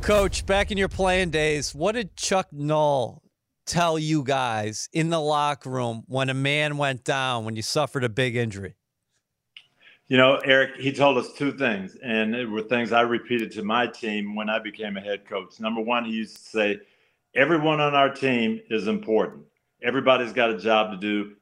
Coach, 0.00 0.44
back 0.46 0.72
in 0.72 0.78
your 0.78 0.88
playing 0.88 1.30
days, 1.30 1.72
what 1.76 1.92
did 1.92 2.16
Chuck 2.16 2.48
Noll 2.50 3.22
tell 3.66 4.00
you 4.00 4.24
guys 4.24 4.88
in 4.92 5.10
the 5.10 5.20
locker 5.20 5.70
room 5.70 6.02
when 6.08 6.28
a 6.28 6.34
man 6.34 6.76
went 6.76 7.04
down, 7.04 7.44
when 7.44 7.54
you 7.54 7.62
suffered 7.62 8.02
a 8.02 8.08
big 8.08 8.34
injury? 8.34 8.74
You 10.08 10.18
know, 10.18 10.36
Eric, 10.44 10.76
he 10.76 10.92
told 10.92 11.16
us 11.16 11.32
two 11.32 11.52
things, 11.52 11.96
and 12.02 12.34
it 12.34 12.44
were 12.44 12.60
things 12.60 12.92
I 12.92 13.00
repeated 13.00 13.50
to 13.52 13.62
my 13.62 13.86
team 13.86 14.34
when 14.34 14.50
I 14.50 14.58
became 14.58 14.98
a 14.98 15.00
head 15.00 15.26
coach. 15.26 15.58
Number 15.60 15.80
one, 15.80 16.04
he 16.04 16.12
used 16.12 16.36
to 16.36 16.42
say, 16.42 16.80
Everyone 17.34 17.80
on 17.80 17.94
our 17.94 18.10
team 18.10 18.60
is 18.70 18.86
important. 18.86 19.44
Everybody's 19.82 20.32
got 20.32 20.50
a 20.50 20.58
job 20.58 20.92
to 20.92 20.98
do, 20.98 21.32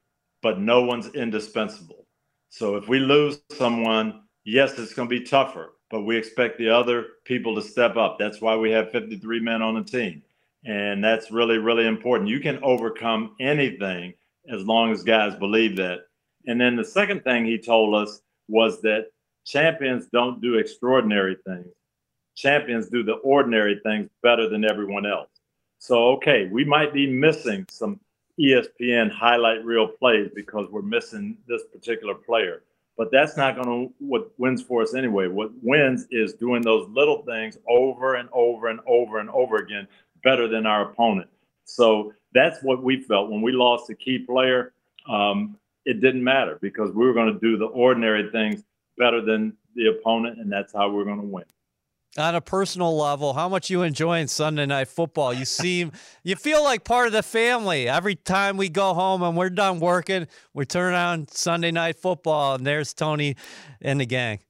but 0.43 0.61
no 0.61 0.83
one's 0.83 1.09
indispensable. 1.09 2.07
So 2.49 2.77
if 2.77 2.89
we 2.89 2.99
lose 2.99 3.41
someone, 3.51 4.23
yes, 4.45 4.79
it's 4.79 4.95
going 4.95 5.09
to 5.09 5.21
be 5.21 5.25
tougher, 5.25 5.75
but 5.91 6.03
we 6.03 6.17
expect 6.17 6.57
the 6.57 6.71
other 6.71 7.07
people 7.25 7.55
to 7.57 7.63
step 7.63 7.97
up. 7.97 8.17
That's 8.19 8.41
why 8.41 8.57
we 8.57 8.71
have 8.71 8.91
53 8.91 9.41
men 9.41 9.61
on 9.61 9.75
the 9.75 9.85
team. 9.85 10.23
And 10.65 11.03
that's 11.03 11.31
really, 11.31 11.59
really 11.59 11.87
important. 11.87 12.31
You 12.31 12.41
can 12.41 12.63
overcome 12.63 13.35
anything 13.41 14.15
as 14.49 14.65
long 14.65 14.93
as 14.93 15.03
guys 15.03 15.35
believe 15.35 15.77
that. 15.77 16.07
And 16.47 16.61
then 16.61 16.77
the 16.77 16.85
second 16.85 17.23
thing 17.23 17.45
he 17.45 17.59
told 17.59 17.95
us 17.95 18.23
was 18.49 18.81
that 18.83 19.07
champions 19.45 20.07
don't 20.07 20.41
do 20.41 20.57
extraordinary 20.57 21.37
things. 21.47 21.69
Champions 22.35 22.89
do 22.89 23.03
the 23.03 23.15
ordinary 23.15 23.81
things 23.83 24.09
better 24.23 24.49
than 24.49 24.65
everyone 24.65 25.07
else. 25.07 25.29
So, 25.79 26.13
okay, 26.13 26.49
we 26.51 26.65
might 26.65 26.93
be 26.93 27.07
missing 27.07 27.67
some 27.71 28.01
ESPN 28.41 29.11
highlight 29.11 29.65
reel 29.65 29.89
plays 29.89 30.31
because 30.35 30.69
we're 30.71 30.83
missing 30.83 31.37
this 31.49 31.63
particular 31.73 32.15
player. 32.15 32.63
But 32.97 33.11
that's 33.11 33.37
not 33.37 33.57
going 33.57 33.89
to 33.89 33.95
what 33.99 34.31
wins 34.39 34.63
for 34.63 34.83
us 34.83 34.95
anyway. 34.95 35.27
What 35.27 35.51
wins 35.63 36.07
is 36.11 36.35
doing 36.35 36.63
those 36.63 36.89
little 36.91 37.23
things 37.23 37.59
over 37.69 38.15
and 38.15 38.29
over 38.33 38.69
and 38.69 38.81
over 38.87 39.19
and 39.19 39.31
over 39.31 39.57
again 39.57 39.89
better 40.23 40.47
than 40.49 40.67
our 40.67 40.91
opponent. 40.91 41.29
So 41.65 42.13
that's 42.35 42.63
what 42.63 42.83
we 42.83 43.03
felt 43.03 43.31
when 43.31 43.43
we 43.43 43.53
lost 43.53 43.91
a 43.91 43.95
key 43.95 44.19
player. 44.19 44.73
Um, 45.09 45.57
it 45.85 46.01
didn't 46.01 46.25
matter 46.25 46.59
because 46.61 46.91
we 46.93 47.07
were 47.07 47.15
going 47.15 47.33
to 47.33 47.41
do 47.41 47.57
the 47.57 47.67
ordinary 47.67 48.31
things 48.31 48.63
better 48.99 49.21
than 49.21 49.57
the 49.75 49.89
opponent, 49.89 50.39
and 50.39 50.51
that's 50.51 50.73
how 50.73 50.91
we're 50.91 51.05
going 51.05 51.21
to 51.21 51.27
win 51.27 51.45
on 52.19 52.35
a 52.35 52.41
personal 52.41 52.97
level, 52.97 53.33
how 53.33 53.49
much 53.49 53.71
you 53.71 53.83
enjoying 53.83 54.27
Sunday 54.27 54.67
night 54.67 54.89
football? 54.89 55.33
You 55.33 55.45
seem, 55.45 55.93
you 56.23 56.37
feel 56.37 56.63
like 56.63 56.85
part 56.85 57.07
of 57.07 57.13
the 57.13 57.23
family. 57.23 57.89
Every 57.89 58.15
time 58.15 58.57
we 58.57 58.69
go 58.69 58.95
home 58.95 59.23
and 59.23 59.37
we're 59.37 59.51
done 59.51 59.81
working, 59.81 60.27
we 60.53 60.67
turn 60.67 60.95
on 60.95 61.29
Sunday 61.29 61.71
night 61.71 61.97
football, 61.97 62.55
and 62.55 62.67
there's 62.67 62.93
Tony 62.93 63.37
and 63.81 64.01
the 64.01 64.07
gang. 64.07 64.41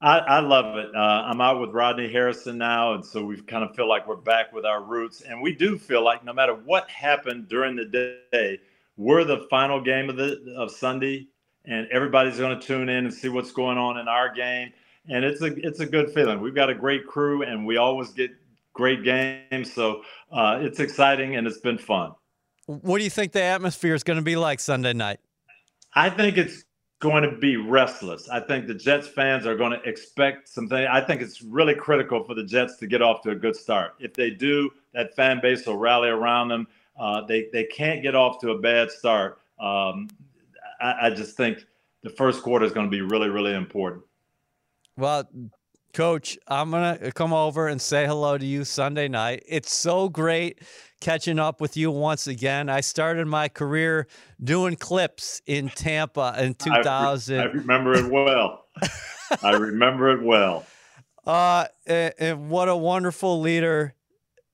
I, 0.00 0.18
I 0.18 0.40
love 0.40 0.76
it. 0.76 0.94
Uh, 0.94 0.98
I'm 0.98 1.40
out 1.40 1.60
with 1.60 1.70
Rodney 1.70 2.10
Harrison 2.10 2.58
now, 2.58 2.94
and 2.94 3.04
so 3.04 3.24
we 3.24 3.40
kind 3.40 3.64
of 3.64 3.74
feel 3.74 3.88
like 3.88 4.06
we're 4.06 4.16
back 4.16 4.52
with 4.52 4.64
our 4.66 4.82
roots. 4.82 5.22
And 5.22 5.40
we 5.40 5.54
do 5.54 5.78
feel 5.78 6.02
like 6.04 6.24
no 6.24 6.32
matter 6.32 6.54
what 6.54 6.88
happened 6.90 7.48
during 7.48 7.76
the 7.76 8.18
day, 8.30 8.58
we're 8.96 9.24
the 9.24 9.46
final 9.50 9.80
game 9.80 10.08
of 10.08 10.16
the 10.16 10.54
of 10.56 10.70
Sunday, 10.70 11.28
and 11.64 11.86
everybody's 11.90 12.38
going 12.38 12.58
to 12.58 12.66
tune 12.66 12.88
in 12.88 13.04
and 13.04 13.14
see 13.14 13.28
what's 13.28 13.52
going 13.52 13.78
on 13.78 13.98
in 13.98 14.08
our 14.08 14.32
game 14.32 14.72
and 15.08 15.24
it's 15.24 15.42
a 15.42 15.54
it's 15.66 15.80
a 15.80 15.86
good 15.86 16.10
feeling. 16.12 16.40
We've 16.40 16.54
got 16.54 16.70
a 16.70 16.74
great 16.74 17.06
crew, 17.06 17.42
and 17.42 17.66
we 17.66 17.76
always 17.76 18.10
get 18.10 18.30
great 18.72 19.04
games. 19.04 19.72
So 19.72 20.02
uh, 20.32 20.58
it's 20.60 20.80
exciting 20.80 21.36
and 21.36 21.46
it's 21.46 21.58
been 21.58 21.78
fun. 21.78 22.12
What 22.66 22.98
do 22.98 23.04
you 23.04 23.10
think 23.10 23.32
the 23.32 23.42
atmosphere 23.42 23.94
is 23.94 24.02
going 24.02 24.18
to 24.18 24.22
be 24.22 24.36
like 24.36 24.58
Sunday 24.58 24.94
night? 24.94 25.20
I 25.94 26.10
think 26.10 26.38
it's 26.38 26.64
going 27.00 27.22
to 27.22 27.36
be 27.36 27.56
restless. 27.56 28.28
I 28.30 28.40
think 28.40 28.66
the 28.66 28.74
Jets 28.74 29.06
fans 29.06 29.46
are 29.46 29.54
going 29.54 29.72
to 29.72 29.82
expect 29.88 30.48
something. 30.48 30.86
I 30.86 31.02
think 31.02 31.20
it's 31.20 31.42
really 31.42 31.74
critical 31.74 32.24
for 32.24 32.34
the 32.34 32.42
Jets 32.42 32.76
to 32.78 32.86
get 32.86 33.02
off 33.02 33.20
to 33.22 33.30
a 33.30 33.34
good 33.34 33.54
start. 33.54 33.94
If 34.00 34.14
they 34.14 34.30
do, 34.30 34.70
that 34.94 35.14
fan 35.14 35.40
base 35.42 35.66
will 35.66 35.76
rally 35.76 36.08
around 36.08 36.48
them. 36.48 36.66
Uh, 36.98 37.22
they 37.26 37.48
they 37.52 37.64
can't 37.64 38.02
get 38.02 38.14
off 38.14 38.40
to 38.40 38.50
a 38.50 38.58
bad 38.58 38.90
start. 38.90 39.40
Um, 39.58 40.08
I, 40.80 41.06
I 41.06 41.10
just 41.10 41.36
think 41.36 41.64
the 42.02 42.10
first 42.10 42.42
quarter 42.42 42.64
is 42.64 42.72
going 42.72 42.86
to 42.86 42.90
be 42.90 43.00
really 43.00 43.28
really 43.28 43.54
important. 43.54 44.04
Well, 44.96 45.28
Coach, 45.94 46.36
I'm 46.48 46.72
going 46.72 46.98
to 46.98 47.12
come 47.12 47.32
over 47.32 47.68
and 47.68 47.80
say 47.80 48.04
hello 48.04 48.36
to 48.36 48.44
you 48.44 48.64
Sunday 48.64 49.06
night. 49.06 49.44
It's 49.46 49.72
so 49.72 50.08
great 50.08 50.60
catching 51.00 51.38
up 51.38 51.60
with 51.60 51.76
you 51.76 51.92
once 51.92 52.26
again. 52.26 52.68
I 52.68 52.80
started 52.80 53.28
my 53.28 53.48
career 53.48 54.08
doing 54.42 54.74
clips 54.74 55.40
in 55.46 55.68
Tampa 55.68 56.34
in 56.38 56.54
2000. 56.54 57.38
I, 57.38 57.44
re- 57.44 57.50
I 57.50 57.52
remember 57.52 57.94
it 57.94 58.10
well. 58.10 58.66
I 59.42 59.50
remember 59.52 60.10
it 60.10 60.22
well. 60.22 60.66
Uh, 61.24 61.66
and, 61.86 62.14
and, 62.18 62.50
what 62.50 62.68
a 62.68 62.76
wonderful 62.76 63.40
leader 63.40 63.94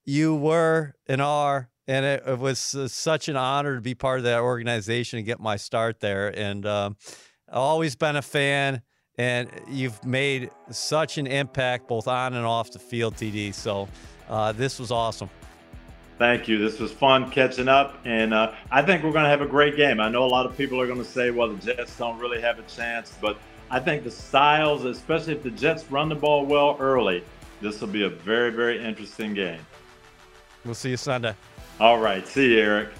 you 0.05 0.37
were 0.37 0.94
and 1.07 1.22
are. 1.22 1.69
And 1.90 2.07
it, 2.07 2.22
it 2.24 2.38
was 2.38 2.76
uh, 2.76 2.87
such 2.87 3.29
an 3.29 3.35
honor 3.35 3.74
to 3.74 3.81
be 3.81 3.96
part 3.96 4.18
of 4.18 4.24
that 4.24 4.38
organization 4.38 5.18
and 5.18 5.26
get 5.26 5.40
my 5.40 5.57
start 5.57 5.98
there. 5.98 6.29
And 6.29 6.64
um, 6.64 6.96
I've 7.48 7.57
always 7.57 7.96
been 7.96 8.14
a 8.14 8.22
fan 8.22 8.83
and 9.18 9.50
you've 9.68 10.03
made 10.05 10.50
such 10.70 11.18
an 11.18 11.26
impact 11.26 11.88
both 11.88 12.07
on 12.07 12.35
and 12.35 12.46
off 12.46 12.70
the 12.70 12.79
field, 12.79 13.16
TD. 13.16 13.53
So 13.53 13.88
uh, 14.29 14.53
this 14.53 14.79
was 14.79 14.92
awesome. 14.92 15.29
Thank 16.16 16.46
you. 16.46 16.59
This 16.59 16.79
was 16.79 16.92
fun 16.92 17.29
catching 17.31 17.66
up, 17.66 17.98
and 18.05 18.33
uh, 18.33 18.53
I 18.70 18.83
think 18.83 19.03
we're 19.03 19.12
going 19.12 19.24
to 19.24 19.31
have 19.31 19.40
a 19.40 19.46
great 19.46 19.76
game. 19.76 20.00
I 20.00 20.09
know 20.11 20.24
a 20.24 20.29
lot 20.29 20.46
of 20.46 20.57
people 20.57 20.81
are 20.81 20.87
going 20.87 20.98
to 20.98 21.05
say, 21.05 21.31
well, 21.31 21.48
the 21.48 21.74
Jets 21.74 21.96
don't 21.98 22.18
really 22.18 22.40
have 22.40 22.59
a 22.59 22.62
chance, 22.62 23.16
but 23.20 23.38
I 23.70 23.81
think 23.81 24.05
the 24.05 24.11
styles, 24.11 24.85
especially 24.85 25.33
if 25.33 25.42
the 25.42 25.50
Jets 25.50 25.90
run 25.90 26.09
the 26.09 26.14
ball 26.14 26.46
well 26.46 26.76
early, 26.79 27.24
this 27.61 27.81
will 27.81 27.88
be 27.88 28.05
a 28.05 28.11
very, 28.11 28.50
very 28.50 28.83
interesting 28.83 29.35
game. 29.35 29.61
We'll 30.64 30.74
see 30.74 30.90
you 30.90 30.96
Sunday. 30.96 31.35
All 31.81 31.99
right. 31.99 32.29
See 32.29 32.53
you, 32.53 32.61
Eric. 32.61 32.90